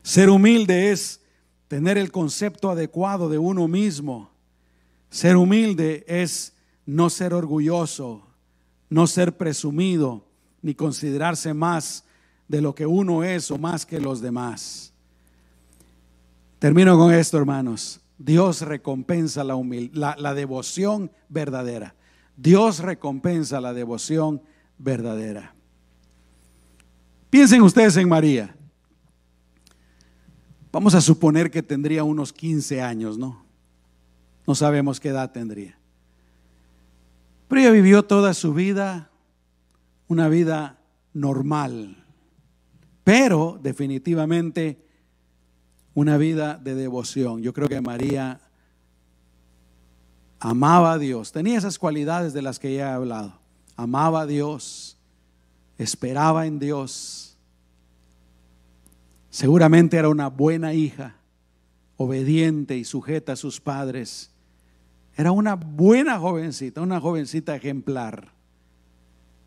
Ser 0.04 0.30
humilde 0.30 0.92
es 0.92 1.20
tener 1.66 1.98
el 1.98 2.12
concepto 2.12 2.70
adecuado 2.70 3.28
de 3.28 3.38
uno 3.38 3.66
mismo. 3.66 4.30
Ser 5.10 5.34
humilde 5.34 6.04
es 6.06 6.52
no 6.86 7.10
ser 7.10 7.34
orgulloso, 7.34 8.28
no 8.88 9.08
ser 9.08 9.36
presumido, 9.36 10.24
ni 10.62 10.76
considerarse 10.76 11.52
más 11.52 12.04
de 12.48 12.60
lo 12.60 12.74
que 12.74 12.86
uno 12.86 13.24
es 13.24 13.50
o 13.50 13.58
más 13.58 13.86
que 13.86 14.00
los 14.00 14.20
demás. 14.20 14.92
Termino 16.58 16.96
con 16.96 17.12
esto, 17.12 17.38
hermanos. 17.38 18.00
Dios 18.18 18.62
recompensa 18.62 19.44
la, 19.44 20.14
la, 20.18 20.34
devoción 20.34 21.10
verdadera. 21.28 21.94
Dios 22.36 22.78
recompensa 22.78 23.60
la 23.60 23.74
devoción 23.74 24.42
verdadera. 24.78 25.54
Piensen 27.30 27.62
ustedes 27.62 27.96
en 27.96 28.08
María. 28.08 28.56
Vamos 30.70 30.94
a 30.94 31.00
suponer 31.00 31.50
que 31.50 31.62
tendría 31.62 32.04
unos 32.04 32.32
15 32.32 32.80
años, 32.80 33.18
¿no? 33.18 33.44
No 34.46 34.54
sabemos 34.54 35.00
qué 35.00 35.08
edad 35.08 35.32
tendría. 35.32 35.78
Pero 37.48 37.60
ella 37.60 37.70
vivió 37.70 38.04
toda 38.04 38.34
su 38.34 38.54
vida 38.54 39.10
una 40.08 40.28
vida 40.28 40.78
normal, 41.12 42.03
pero 43.04 43.60
definitivamente 43.62 44.82
una 45.94 46.16
vida 46.16 46.56
de 46.56 46.74
devoción. 46.74 47.42
Yo 47.42 47.52
creo 47.52 47.68
que 47.68 47.80
María 47.80 48.40
amaba 50.40 50.92
a 50.92 50.98
Dios, 50.98 51.32
tenía 51.32 51.58
esas 51.58 51.78
cualidades 51.78 52.32
de 52.32 52.42
las 52.42 52.58
que 52.58 52.74
ya 52.74 52.90
he 52.90 52.92
hablado. 52.92 53.38
Amaba 53.76 54.22
a 54.22 54.26
Dios, 54.26 54.96
esperaba 55.78 56.46
en 56.46 56.58
Dios. 56.58 57.36
Seguramente 59.30 59.96
era 59.96 60.08
una 60.08 60.28
buena 60.28 60.74
hija, 60.74 61.16
obediente 61.96 62.76
y 62.76 62.84
sujeta 62.84 63.32
a 63.32 63.36
sus 63.36 63.60
padres. 63.60 64.30
Era 65.16 65.32
una 65.32 65.54
buena 65.54 66.18
jovencita, 66.18 66.80
una 66.80 67.00
jovencita 67.00 67.54
ejemplar. 67.54 68.33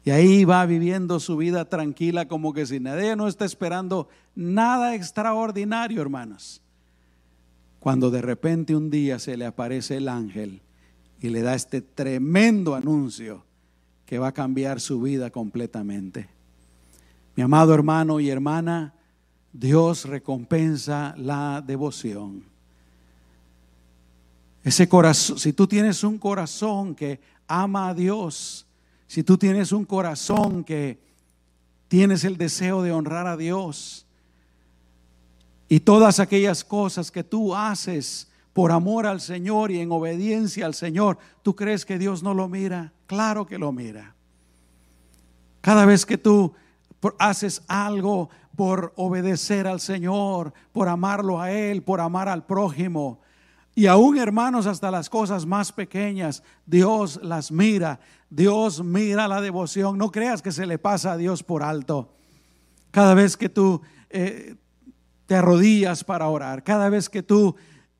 Y 0.08 0.10
ahí 0.10 0.46
va 0.46 0.66
viviendo 0.66 1.20
su 1.20 1.36
vida 1.36 1.66
tranquila 1.66 2.30
como 2.30 2.54
que 2.54 2.66
si 2.66 2.80
nadie 2.80 3.18
no 3.18 3.28
está 3.28 3.44
esperando 3.44 4.08
nada 4.36 4.96
extraordinario, 4.96 6.02
hermanos. 6.02 6.62
Cuando 7.82 8.10
de 8.10 8.22
repente 8.22 8.74
un 8.74 8.90
día 8.90 9.20
se 9.20 9.36
le 9.36 9.46
aparece 9.46 9.98
el 9.98 10.08
ángel 10.08 10.62
y 11.20 11.28
le 11.28 11.42
da 11.42 11.56
este 11.56 11.82
tremendo 11.82 12.74
anuncio 12.74 13.44
que 14.06 14.18
va 14.18 14.30
a 14.30 14.34
cambiar 14.34 14.80
su 14.80 15.02
vida 15.02 15.30
completamente. 15.30 16.30
Mi 17.36 17.44
amado 17.44 17.74
hermano 17.74 18.22
y 18.22 18.30
hermana, 18.30 18.94
Dios 19.52 20.06
recompensa 20.06 21.16
la 21.18 21.62
devoción. 21.62 22.46
Ese 24.64 24.88
corazón, 24.88 25.38
si 25.38 25.52
tú 25.52 25.68
tienes 25.68 26.02
un 26.06 26.18
corazón 26.18 26.96
que 26.96 27.20
ama 27.46 27.90
a 27.90 27.94
Dios, 27.94 28.67
si 29.08 29.24
tú 29.24 29.38
tienes 29.38 29.72
un 29.72 29.86
corazón 29.86 30.64
que 30.64 31.00
tienes 31.88 32.24
el 32.26 32.38
deseo 32.38 32.82
de 32.82 32.92
honrar 32.92 33.26
a 33.26 33.38
Dios 33.38 34.06
y 35.70 35.80
todas 35.80 36.20
aquellas 36.20 36.64
cosas 36.64 37.12
que 37.12 37.24
tú 37.24 37.56
haces 37.56 38.30
por 38.54 38.72
amor 38.72 39.06
al 39.06 39.22
Señor 39.22 39.72
y 39.72 39.80
en 39.80 39.92
obediencia 39.92 40.66
al 40.66 40.74
Señor, 40.74 41.18
¿tú 41.44 41.56
crees 41.56 41.86
que 41.86 41.98
Dios 41.98 42.24
no 42.24 42.34
lo 42.34 42.50
mira? 42.50 42.92
Claro 43.06 43.46
que 43.46 43.58
lo 43.58 43.72
mira. 43.72 44.16
Cada 45.62 45.86
vez 45.86 46.06
que 46.06 46.18
tú 46.18 46.54
haces 47.20 47.62
algo 47.68 48.30
por 48.56 48.94
obedecer 48.96 49.68
al 49.68 49.80
Señor, 49.80 50.54
por 50.72 50.90
amarlo 50.90 51.40
a 51.40 51.52
Él, 51.52 51.84
por 51.84 52.02
amar 52.02 52.28
al 52.28 52.46
prójimo, 52.46 53.20
y 53.78 53.86
aún 53.86 54.18
hermanos, 54.18 54.66
hasta 54.66 54.90
las 54.90 55.08
cosas 55.08 55.46
más 55.46 55.72
pequeñas, 55.72 56.42
Dios 56.66 57.20
las 57.22 57.52
mira. 57.52 58.00
Dios 58.28 58.84
mira 58.84 59.28
la 59.28 59.40
devoción. 59.40 60.00
No 60.00 60.12
creas 60.12 60.42
que 60.42 60.52
se 60.52 60.66
le 60.66 60.80
pasa 60.80 61.12
a 61.12 61.18
Dios 61.18 61.44
por 61.44 61.62
alto. 61.62 62.12
Cada 62.90 63.14
vez 63.14 63.38
que 63.38 63.50
tú 63.50 63.80
eh, 64.10 64.56
te 65.28 65.36
arrodillas 65.36 66.04
para 66.04 66.28
orar, 66.28 66.64
cada 66.64 66.90
vez 66.90 67.08
que 67.08 67.22
tú 67.22 67.56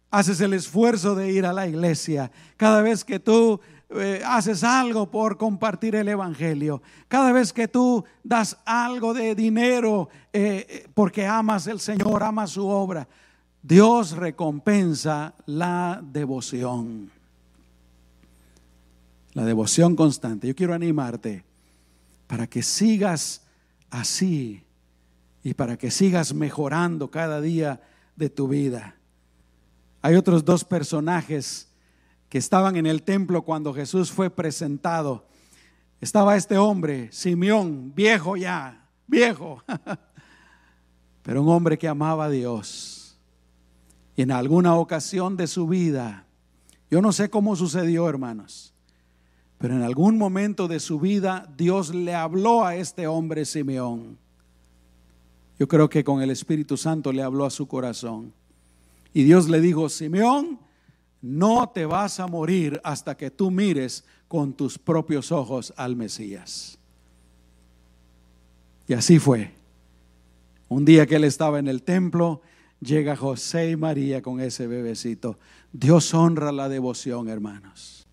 haces 0.10 0.42
el 0.42 0.56
esfuerzo 0.56 1.14
de 1.14 1.32
ir 1.32 1.46
a 1.46 1.54
la 1.54 1.68
iglesia, 1.68 2.32
cada 2.56 2.82
vez 2.82 3.06
que 3.06 3.20
tú 3.20 3.60
eh, 3.92 4.24
haces 4.26 4.64
algo 4.64 5.12
por 5.12 5.38
compartir 5.38 5.96
el 5.96 6.08
Evangelio, 6.08 6.82
cada 7.08 7.32
vez 7.32 7.54
que 7.54 7.68
tú 7.68 8.04
das 8.24 8.58
algo 8.66 9.14
de 9.14 9.36
dinero 9.36 10.10
eh, 10.34 10.88
porque 10.96 11.28
amas 11.28 11.68
el 11.68 11.80
Señor, 11.80 12.24
amas 12.24 12.50
su 12.50 12.68
obra, 12.68 13.08
Dios 13.68 14.12
recompensa 14.12 15.34
la 15.46 16.02
devoción. 16.02 17.12
La 19.34 19.44
devoción 19.44 19.98
constante. 19.98 20.48
Yo 20.48 20.56
quiero 20.56 20.74
animarte 20.74 21.44
para 22.28 22.48
que 22.48 22.64
sigas 22.64 23.42
así 23.90 24.64
y 25.44 25.54
para 25.54 25.78
que 25.78 25.92
sigas 25.92 26.34
mejorando 26.34 27.12
cada 27.12 27.42
día 27.42 27.82
de 28.16 28.30
tu 28.30 28.48
vida. 28.48 28.96
Hay 30.02 30.16
otros 30.16 30.46
dos 30.46 30.64
personajes 30.64 31.68
que 32.30 32.38
estaban 32.38 32.78
en 32.78 32.86
el 32.86 33.04
templo 33.04 33.42
cuando 33.42 33.74
Jesús 33.74 34.14
fue 34.14 34.30
presentado. 34.30 35.28
Estaba 36.00 36.38
este 36.38 36.58
hombre, 36.58 37.10
Simeón, 37.12 37.94
viejo 37.94 38.38
ya, 38.38 38.88
viejo, 39.08 39.62
pero 41.22 41.44
un 41.44 41.50
hombre 41.50 41.78
que 41.78 41.90
amaba 41.90 42.26
a 42.26 42.30
Dios. 42.30 42.97
Y 44.18 44.24
en 44.24 44.32
alguna 44.32 44.76
ocasión 44.76 45.38
de 45.38 45.46
su 45.46 45.68
vida, 45.68 46.26
yo 46.90 47.02
no 47.02 47.14
sé 47.14 47.30
cómo 47.30 47.56
sucedió, 47.56 48.10
hermanos, 48.10 48.74
pero 49.60 49.76
en 49.76 49.84
algún 49.84 50.18
momento 50.18 50.68
de 50.68 50.80
su 50.80 51.00
vida 51.00 51.48
Dios 51.56 51.94
le 51.94 52.16
habló 52.16 52.66
a 52.66 52.76
este 52.76 53.06
hombre 53.06 53.46
Simeón. 53.46 54.18
Yo 55.60 55.68
creo 55.68 55.88
que 55.88 56.04
con 56.04 56.24
el 56.24 56.32
Espíritu 56.32 56.78
Santo 56.78 57.14
le 57.14 57.22
habló 57.22 57.46
a 57.46 57.52
su 57.52 57.68
corazón. 57.68 58.34
Y 59.14 59.24
Dios 59.24 59.50
le 59.50 59.62
dijo, 59.62 59.88
Simeón, 59.88 60.60
no 61.22 61.70
te 61.70 61.86
vas 61.86 62.20
a 62.20 62.26
morir 62.26 62.82
hasta 62.84 63.16
que 63.16 63.30
tú 63.30 63.52
mires 63.52 64.04
con 64.28 64.54
tus 64.54 64.80
propios 64.80 65.32
ojos 65.32 65.74
al 65.78 65.96
Mesías. 65.96 66.80
Y 68.88 68.94
así 68.94 69.20
fue. 69.20 69.54
Un 70.70 70.86
día 70.86 71.06
que 71.06 71.16
él 71.16 71.24
estaba 71.24 71.60
en 71.60 71.68
el 71.68 71.84
templo, 71.84 72.42
llega 72.80 73.16
José 73.16 73.72
y 73.72 73.76
María 73.76 74.22
con 74.22 74.40
ese 74.40 74.68
bebecito. 74.68 75.38
Dios 75.72 76.14
honra 76.14 76.52
la 76.52 76.70
devoción, 76.70 77.30
hermanos. 77.30 78.08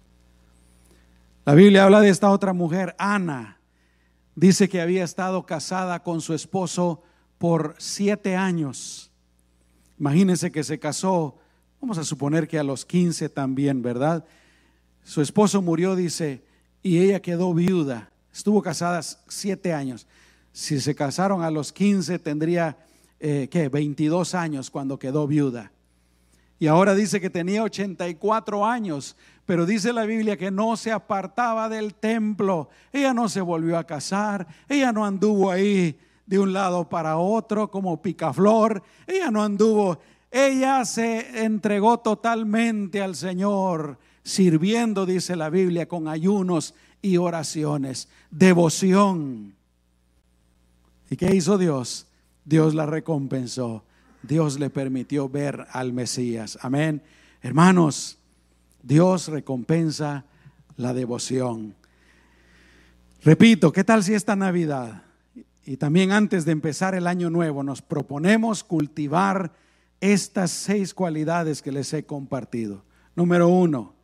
La 1.45 1.55
Biblia 1.55 1.85
habla 1.85 2.01
de 2.01 2.09
esta 2.09 2.31
otra 2.31 2.53
mujer, 2.53 2.95
Ana. 2.99 3.59
Dice 4.35 4.69
que 4.69 4.81
había 4.81 5.05
estado 5.05 5.45
casada 5.47 6.03
con 6.03 6.21
su 6.21 6.35
esposo 6.35 7.03
por 7.39 7.75
siete 7.79 8.37
años. 8.37 9.11
Imagínense 9.99 10.51
que 10.51 10.65
se 10.65 10.79
casó, 10.79 11.39
vamos 11.81 11.99
a 11.99 12.05
suponer 12.05 12.49
que 12.49 12.59
a 12.59 12.65
los 12.65 12.85
15 12.85 13.29
también, 13.29 13.83
¿verdad? 13.83 14.25
Su 15.05 15.21
esposo 15.21 15.61
murió, 15.63 15.95
dice, 15.95 16.43
y 16.83 16.99
ella 16.99 17.21
quedó 17.21 17.53
viuda. 17.55 18.11
Estuvo 18.33 18.63
casada 18.63 19.01
siete 19.29 19.73
años. 19.73 20.07
Si 20.53 20.81
se 20.81 20.95
casaron 20.95 21.43
a 21.43 21.51
los 21.51 21.73
15, 21.73 22.19
tendría, 22.19 22.79
eh, 23.21 23.49
¿qué? 23.51 23.69
22 23.69 24.35
años 24.35 24.71
cuando 24.71 24.99
quedó 24.99 25.27
viuda. 25.27 25.73
Y 26.59 26.67
ahora 26.67 26.95
dice 26.95 27.21
que 27.21 27.31
tenía 27.31 27.63
84 27.63 28.65
años, 28.65 29.17
pero 29.45 29.67
dice 29.67 29.93
la 29.93 30.07
Biblia 30.07 30.37
que 30.37 30.51
no 30.51 30.77
se 30.77 30.93
apartaba 30.93 31.69
del 31.69 31.95
templo. 31.95 32.69
Ella 32.93 33.13
no 33.13 33.29
se 33.29 33.41
volvió 33.41 33.77
a 33.77 33.85
casar, 33.85 34.47
ella 34.69 34.93
no 34.93 35.05
anduvo 35.05 35.51
ahí 35.51 35.99
de 36.27 36.39
un 36.39 36.53
lado 36.53 36.89
para 36.89 37.19
otro 37.19 37.71
como 37.71 38.01
picaflor. 38.01 38.83
Ella 39.07 39.31
no 39.31 39.43
anduvo, 39.43 39.99
ella 40.31 40.85
se 40.85 41.45
entregó 41.45 41.99
totalmente 41.99 43.03
al 43.03 43.15
Señor, 43.15 43.99
sirviendo, 44.23 45.07
dice 45.07 45.37
la 45.37 45.51
Biblia, 45.51 45.87
con 45.87 46.09
ayunos 46.09 46.75
y 47.03 47.19
oraciones, 47.19 48.09
devoción. 48.31 49.55
¿Y 51.11 51.17
qué 51.17 51.35
hizo 51.35 51.59
Dios? 51.59 52.07
Dios 52.45 52.75
la 52.75 52.87
recompensó. 52.87 53.85
Dios 54.23 54.59
le 54.59 54.71
permitió 54.71 55.29
ver 55.29 55.67
al 55.71 55.93
Mesías. 55.93 56.59
Amén. 56.63 57.03
Hermanos, 57.43 58.19
Dios 58.83 59.29
recompensa 59.29 60.25
la 60.77 60.95
devoción. 60.95 61.75
Repito, 63.23 63.73
¿qué 63.73 63.85
tal 63.85 64.03
si 64.03 64.15
esta 64.15 64.37
Navidad 64.37 65.03
y 65.67 65.79
también 65.79 66.13
antes 66.13 66.45
de 66.45 66.53
empezar 66.53 66.95
el 66.95 67.07
año 67.07 67.31
nuevo 67.31 67.63
nos 67.63 67.81
proponemos 67.81 68.63
cultivar 68.65 69.53
estas 70.01 70.51
seis 70.51 70.93
cualidades 70.93 71.63
que 71.63 71.73
les 71.73 71.93
he 71.95 72.05
compartido. 72.05 72.85
Número 73.17 73.49
uno, 73.49 73.95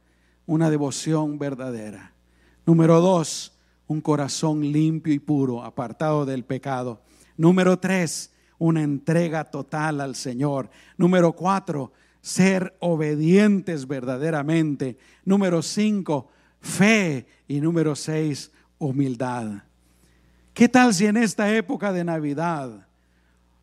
una 0.47 0.71
devoción 0.71 1.39
verdadera. 1.39 2.15
Número 2.65 3.01
dos, 3.01 3.59
un 3.87 4.01
corazón 4.01 4.73
limpio 4.73 5.13
y 5.13 5.19
puro, 5.19 5.63
apartado 5.63 6.25
del 6.25 6.45
pecado. 6.45 7.03
Número 7.37 7.79
tres, 7.79 8.30
una 8.61 8.83
entrega 8.83 9.45
total 9.45 10.01
al 10.01 10.15
Señor. 10.15 10.71
Número 10.97 11.33
cuatro, 11.33 11.93
ser 12.21 12.77
obedientes 12.79 13.89
verdaderamente. 13.89 14.99
Número 15.25 15.63
cinco, 15.63 16.29
fe. 16.61 17.27
Y 17.49 17.61
número 17.61 17.97
seis, 17.97 18.53
humildad. 18.79 19.65
¿Qué 20.53 20.69
tal 20.69 20.95
si 20.95 21.07
en 21.07 21.17
esta 21.17 21.53
época 21.53 21.93
de 21.93 22.05
Navidad, 22.05 22.87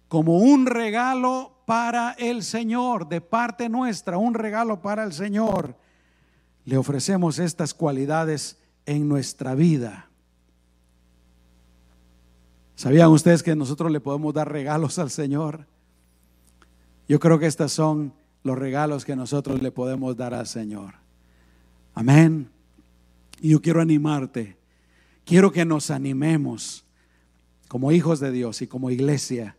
como 0.07 0.39
un 0.39 0.65
regalo 0.65 1.61
para 1.65 2.13
el 2.17 2.43
Señor, 2.43 3.07
de 3.07 3.21
parte 3.21 3.69
nuestra, 3.69 4.17
un 4.17 4.33
regalo 4.33 4.81
para 4.81 5.03
el 5.03 5.13
Señor, 5.13 5.77
le 6.65 6.75
ofrecemos 6.75 7.37
estas 7.37 7.73
cualidades 7.73 8.57
en 8.85 9.07
nuestra 9.07 9.53
vida? 9.53 10.09
¿Sabían 12.77 13.09
ustedes 13.09 13.43
que 13.43 13.57
nosotros 13.57 13.91
le 13.91 13.99
podemos 13.99 14.33
dar 14.33 14.49
regalos 14.49 14.97
al 14.99 15.09
Señor? 15.09 15.67
Yo 17.09 17.19
creo 17.19 17.39
que 17.39 17.47
estos 17.47 17.73
son 17.73 18.13
los 18.43 18.57
regalos 18.57 19.03
que 19.03 19.17
nosotros 19.17 19.61
le 19.61 19.73
podemos 19.73 20.15
dar 20.15 20.33
al 20.33 20.47
Señor. 20.47 20.93
Amén. 21.93 22.49
Y 23.41 23.49
yo 23.49 23.61
quiero 23.61 23.81
animarte 23.81 24.57
Quiero 25.27 25.51
que 25.51 25.65
nos 25.65 25.91
animemos 25.91 26.85
como 27.67 27.91
hijos 27.91 28.21
de 28.21 28.31
Dios 28.31 28.61
y 28.61 28.67
como 28.67 28.89
iglesia. 28.89 29.57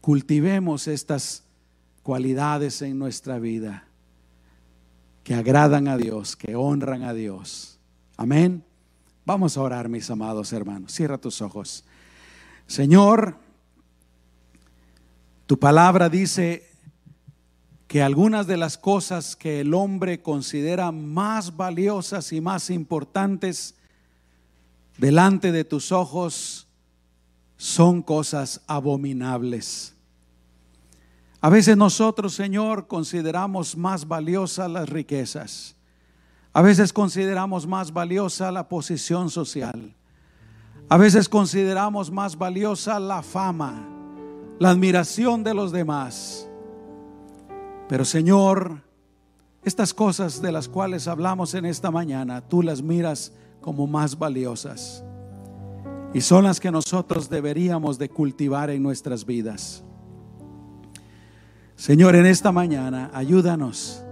Cultivemos 0.00 0.86
estas 0.86 1.42
cualidades 2.04 2.82
en 2.82 2.96
nuestra 2.96 3.40
vida 3.40 3.88
que 5.24 5.34
agradan 5.34 5.88
a 5.88 5.96
Dios, 5.96 6.36
que 6.36 6.54
honran 6.54 7.02
a 7.02 7.14
Dios. 7.14 7.80
Amén. 8.16 8.62
Vamos 9.24 9.56
a 9.56 9.62
orar, 9.62 9.88
mis 9.88 10.08
amados 10.08 10.52
hermanos. 10.52 10.92
Cierra 10.92 11.18
tus 11.18 11.42
ojos. 11.42 11.84
Señor, 12.66 13.36
tu 15.46 15.58
palabra 15.58 16.08
dice 16.08 16.68
que 17.86 18.02
algunas 18.02 18.46
de 18.46 18.56
las 18.56 18.76
cosas 18.76 19.36
que 19.36 19.60
el 19.60 19.72
hombre 19.72 20.20
considera 20.20 20.90
más 20.90 21.56
valiosas 21.56 22.32
y 22.32 22.40
más 22.40 22.70
importantes 22.70 23.76
delante 24.98 25.52
de 25.52 25.64
tus 25.64 25.92
ojos 25.92 26.66
son 27.56 28.02
cosas 28.02 28.60
abominables. 28.66 29.94
A 31.40 31.48
veces 31.48 31.76
nosotros, 31.76 32.34
Señor, 32.34 32.88
consideramos 32.88 33.76
más 33.76 34.08
valiosas 34.08 34.70
las 34.70 34.88
riquezas. 34.88 35.76
A 36.52 36.62
veces 36.62 36.92
consideramos 36.92 37.66
más 37.66 37.92
valiosa 37.92 38.50
la 38.50 38.68
posición 38.68 39.30
social. 39.30 39.95
A 40.88 40.96
veces 40.96 41.28
consideramos 41.28 42.12
más 42.12 42.38
valiosa 42.38 43.00
la 43.00 43.22
fama, 43.22 43.88
la 44.60 44.70
admiración 44.70 45.42
de 45.42 45.52
los 45.52 45.72
demás. 45.72 46.48
Pero 47.88 48.04
Señor, 48.04 48.82
estas 49.64 49.92
cosas 49.92 50.40
de 50.40 50.52
las 50.52 50.68
cuales 50.68 51.08
hablamos 51.08 51.54
en 51.54 51.66
esta 51.66 51.90
mañana, 51.90 52.40
tú 52.40 52.62
las 52.62 52.82
miras 52.82 53.32
como 53.60 53.88
más 53.88 54.16
valiosas. 54.16 55.02
Y 56.14 56.20
son 56.20 56.44
las 56.44 56.60
que 56.60 56.70
nosotros 56.70 57.28
deberíamos 57.28 57.98
de 57.98 58.08
cultivar 58.08 58.70
en 58.70 58.80
nuestras 58.80 59.26
vidas. 59.26 59.82
Señor, 61.74 62.14
en 62.14 62.26
esta 62.26 62.52
mañana, 62.52 63.10
ayúdanos 63.12 64.04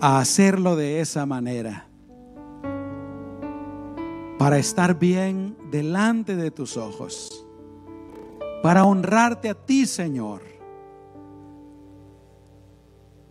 a 0.00 0.20
hacerlo 0.20 0.76
de 0.76 1.00
esa 1.00 1.26
manera. 1.26 1.87
Para 4.38 4.58
estar 4.58 4.98
bien 4.98 5.56
delante 5.70 6.36
de 6.36 6.50
tus 6.52 6.76
ojos. 6.76 7.44
Para 8.62 8.84
honrarte 8.84 9.48
a 9.48 9.54
ti, 9.54 9.84
Señor. 9.84 10.42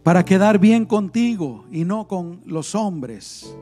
Para 0.03 0.23
quedar 0.25 0.59
bien 0.59 0.85
contigo 0.85 1.65
y 1.71 1.85
no 1.85 2.07
con 2.07 2.41
los 2.45 2.75
hombres. 2.75 3.55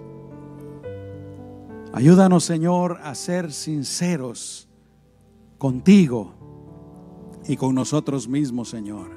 Ayúdanos, 1.94 2.44
Señor, 2.44 3.00
a 3.04 3.16
ser 3.16 3.54
sinceros 3.54 4.68
contigo 5.58 6.34
y 7.48 7.56
con 7.58 7.74
nosotros 7.74 8.28
mismos, 8.28 8.70
Señor. 8.70 9.12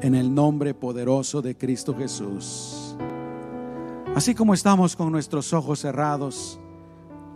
En 0.00 0.14
el 0.14 0.32
nombre 0.32 0.72
poderoso 0.72 1.42
de 1.42 1.56
Cristo 1.56 1.94
Jesús. 1.96 2.96
Así 4.14 4.34
como 4.34 4.54
estamos 4.54 4.96
con 4.96 5.12
nuestros 5.12 5.52
ojos 5.52 5.80
cerrados, 5.80 6.58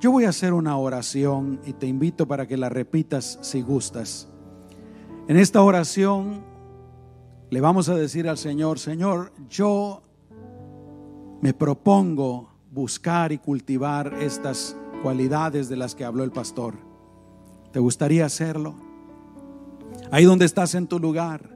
yo 0.00 0.10
voy 0.10 0.24
a 0.24 0.30
hacer 0.30 0.54
una 0.54 0.78
oración 0.78 1.60
y 1.66 1.74
te 1.74 1.86
invito 1.86 2.26
para 2.26 2.46
que 2.48 2.56
la 2.56 2.70
repitas 2.70 3.38
si 3.42 3.60
gustas. 3.60 4.28
En 5.28 5.36
esta 5.36 5.62
oración 5.62 6.42
le 7.50 7.60
vamos 7.60 7.90
a 7.90 7.94
decir 7.94 8.26
al 8.26 8.38
Señor, 8.38 8.78
Señor, 8.78 9.30
yo 9.50 10.02
me 11.42 11.52
propongo 11.52 12.48
buscar 12.72 13.30
y 13.30 13.38
cultivar 13.38 14.14
estas 14.22 14.74
cualidades 15.02 15.68
de 15.68 15.76
las 15.76 15.94
que 15.94 16.06
habló 16.06 16.24
el 16.24 16.32
pastor. 16.32 16.76
¿Te 17.70 17.78
gustaría 17.78 18.24
hacerlo? 18.24 18.74
Ahí 20.10 20.24
donde 20.24 20.46
estás 20.46 20.74
en 20.74 20.86
tu 20.86 20.98
lugar, 20.98 21.54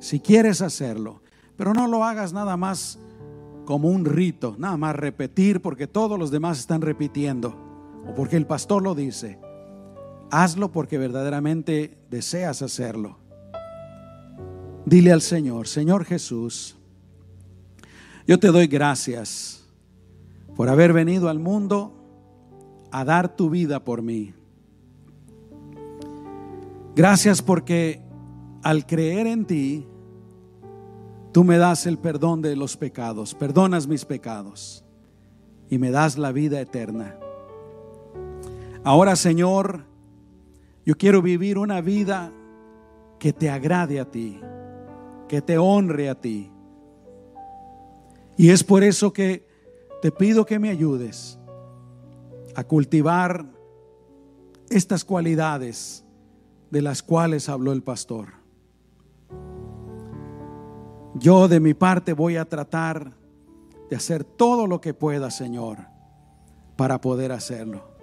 si 0.00 0.18
quieres 0.18 0.62
hacerlo, 0.62 1.22
pero 1.56 1.74
no 1.74 1.86
lo 1.86 2.02
hagas 2.02 2.32
nada 2.32 2.56
más 2.56 2.98
como 3.64 3.88
un 3.88 4.04
rito, 4.04 4.56
nada 4.58 4.76
más 4.76 4.96
repetir 4.96 5.62
porque 5.62 5.86
todos 5.86 6.18
los 6.18 6.32
demás 6.32 6.58
están 6.58 6.80
repitiendo 6.80 7.67
o 8.08 8.14
porque 8.14 8.36
el 8.36 8.46
pastor 8.46 8.82
lo 8.82 8.94
dice. 8.94 9.38
Hazlo 10.30 10.72
porque 10.72 10.98
verdaderamente 10.98 11.98
deseas 12.10 12.62
hacerlo. 12.62 13.18
Dile 14.84 15.12
al 15.12 15.20
Señor, 15.20 15.68
Señor 15.68 16.04
Jesús, 16.04 16.76
yo 18.26 18.38
te 18.38 18.48
doy 18.48 18.66
gracias 18.66 19.66
por 20.56 20.68
haber 20.68 20.92
venido 20.92 21.28
al 21.28 21.38
mundo 21.38 21.94
a 22.90 23.04
dar 23.04 23.36
tu 23.36 23.50
vida 23.50 23.84
por 23.84 24.02
mí. 24.02 24.34
Gracias 26.94 27.42
porque 27.42 28.02
al 28.62 28.86
creer 28.86 29.26
en 29.26 29.44
ti, 29.44 29.86
tú 31.32 31.44
me 31.44 31.58
das 31.58 31.86
el 31.86 31.98
perdón 31.98 32.42
de 32.42 32.56
los 32.56 32.76
pecados, 32.76 33.34
perdonas 33.34 33.86
mis 33.86 34.04
pecados 34.04 34.84
y 35.70 35.78
me 35.78 35.90
das 35.90 36.18
la 36.18 36.32
vida 36.32 36.60
eterna. 36.60 37.16
Ahora, 38.84 39.16
Señor, 39.16 39.84
yo 40.84 40.96
quiero 40.96 41.20
vivir 41.20 41.58
una 41.58 41.80
vida 41.80 42.32
que 43.18 43.32
te 43.32 43.50
agrade 43.50 44.00
a 44.00 44.10
ti, 44.10 44.40
que 45.28 45.42
te 45.42 45.58
honre 45.58 46.08
a 46.08 46.14
ti. 46.14 46.50
Y 48.36 48.50
es 48.50 48.62
por 48.62 48.84
eso 48.84 49.12
que 49.12 49.46
te 50.00 50.12
pido 50.12 50.46
que 50.46 50.58
me 50.58 50.70
ayudes 50.70 51.38
a 52.54 52.64
cultivar 52.64 53.46
estas 54.70 55.04
cualidades 55.04 56.04
de 56.70 56.82
las 56.82 57.02
cuales 57.02 57.48
habló 57.48 57.72
el 57.72 57.82
pastor. 57.82 58.28
Yo 61.14 61.48
de 61.48 61.58
mi 61.58 61.74
parte 61.74 62.12
voy 62.12 62.36
a 62.36 62.44
tratar 62.44 63.12
de 63.90 63.96
hacer 63.96 64.22
todo 64.22 64.66
lo 64.66 64.80
que 64.80 64.94
pueda, 64.94 65.30
Señor, 65.30 65.78
para 66.76 67.00
poder 67.00 67.32
hacerlo. 67.32 67.97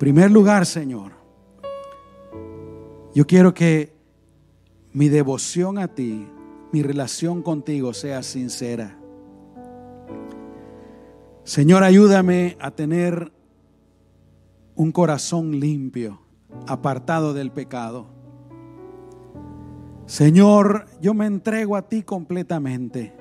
Primer 0.00 0.30
lugar, 0.30 0.64
Señor, 0.64 1.12
yo 3.14 3.26
quiero 3.26 3.52
que 3.52 3.92
mi 4.94 5.10
devoción 5.10 5.76
a 5.76 5.88
ti, 5.88 6.26
mi 6.72 6.82
relación 6.82 7.42
contigo 7.42 7.92
sea 7.92 8.22
sincera. 8.22 8.98
Señor, 11.44 11.82
ayúdame 11.82 12.56
a 12.60 12.70
tener 12.70 13.30
un 14.74 14.90
corazón 14.90 15.60
limpio, 15.60 16.22
apartado 16.66 17.34
del 17.34 17.50
pecado. 17.50 18.06
Señor, 20.06 20.86
yo 21.02 21.12
me 21.12 21.26
entrego 21.26 21.76
a 21.76 21.90
ti 21.90 22.04
completamente 22.04 23.14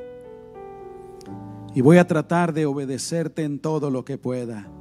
y 1.76 1.82
voy 1.82 1.98
a 1.98 2.08
tratar 2.08 2.54
de 2.54 2.66
obedecerte 2.66 3.44
en 3.44 3.60
todo 3.60 3.92
lo 3.92 4.06
que 4.06 4.18
pueda. 4.18 4.72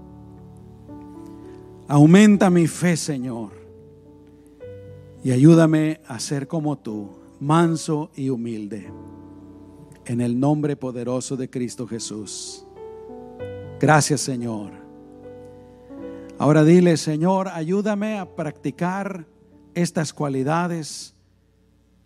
Aumenta 1.90 2.50
mi 2.50 2.66
fe, 2.66 2.98
Señor, 2.98 3.52
y 5.24 5.30
ayúdame 5.30 6.02
a 6.06 6.20
ser 6.20 6.46
como 6.46 6.76
tú, 6.76 7.08
manso 7.40 8.10
y 8.14 8.28
humilde, 8.28 8.92
en 10.04 10.20
el 10.20 10.38
nombre 10.38 10.76
poderoso 10.76 11.34
de 11.34 11.48
Cristo 11.48 11.86
Jesús. 11.86 12.66
Gracias, 13.80 14.20
Señor. 14.20 14.72
Ahora 16.36 16.62
dile, 16.62 16.98
Señor, 16.98 17.48
ayúdame 17.48 18.18
a 18.18 18.36
practicar 18.36 19.24
estas 19.74 20.12
cualidades 20.12 21.14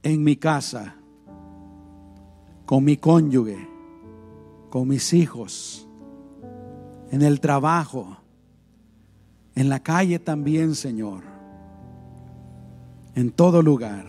en 0.05 0.22
mi 0.22 0.37
casa, 0.37 0.95
con 2.66 2.85
mi 2.85 2.97
cónyuge, 2.97 3.68
con 4.70 4.87
mis 4.87 5.12
hijos, 5.12 5.89
en 7.11 7.22
el 7.22 7.41
trabajo, 7.41 8.22
en 9.55 9.69
la 9.69 9.81
calle 9.81 10.19
también, 10.19 10.75
Señor, 10.75 11.23
en 13.15 13.31
todo 13.31 13.63
lugar. 13.63 14.07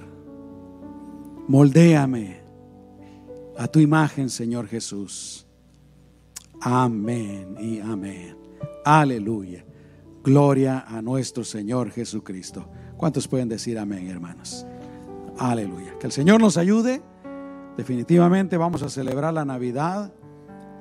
Moldéame 1.47 2.39
a 3.57 3.67
tu 3.67 3.79
imagen, 3.79 4.29
Señor 4.29 4.67
Jesús. 4.67 5.45
Amén 6.61 7.55
y 7.59 7.79
amén. 7.79 8.37
Aleluya. 8.85 9.65
Gloria 10.23 10.85
a 10.87 11.01
nuestro 11.01 11.43
Señor 11.43 11.91
Jesucristo. 11.91 12.65
¿Cuántos 12.95 13.27
pueden 13.27 13.49
decir 13.49 13.77
amén, 13.77 14.07
hermanos? 14.07 14.65
Aleluya. 15.37 15.97
Que 15.99 16.07
el 16.07 16.13
Señor 16.13 16.39
nos 16.39 16.55
ayude. 16.55 17.01
Definitivamente 17.75 18.55
vamos 18.55 18.83
a 18.83 18.89
celebrar 18.89 19.33
la 19.33 19.43
Navidad, 19.43 20.13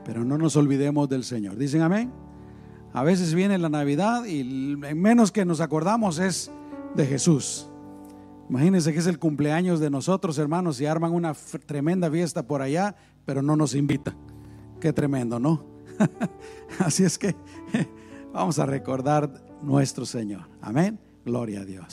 pero 0.05 0.25
no 0.25 0.39
nos 0.39 0.55
olvidemos 0.55 1.09
del 1.09 1.25
Señor. 1.25 1.57
¿Dicen 1.57 1.83
amén? 1.83 2.13
A 2.93 3.03
veces 3.03 3.35
viene 3.35 3.57
la 3.59 3.69
Navidad 3.69 4.27
y 4.27 4.45
menos 4.45 5.33
que 5.33 5.45
nos 5.45 5.61
acordamos 5.61 6.19
es 6.19 6.51
de 6.95 7.07
Jesús. 7.07 7.69
Imagínense 8.49 8.93
que 8.93 8.99
es 8.99 9.07
el 9.07 9.19
cumpleaños 9.19 9.81
de 9.81 9.89
nosotros, 9.89 10.37
hermanos, 10.37 10.81
y 10.81 10.87
arman 10.87 11.13
una 11.13 11.33
tremenda 11.67 12.11
fiesta 12.11 12.47
por 12.47 12.61
allá, 12.61 12.95
pero 13.25 13.41
no 13.41 13.57
nos 13.57 13.75
invitan. 13.75 14.15
Qué 14.79 14.93
tremendo, 14.93 15.39
¿no? 15.39 15.65
Así 16.79 17.05
es 17.05 17.17
que 17.17 17.35
vamos 18.33 18.59
a 18.59 18.67
recordar 18.67 19.43
nuestro 19.63 20.05
Señor. 20.05 20.43
Amén. 20.61 20.99
Gloria 21.25 21.61
a 21.61 21.65
Dios. 21.65 21.87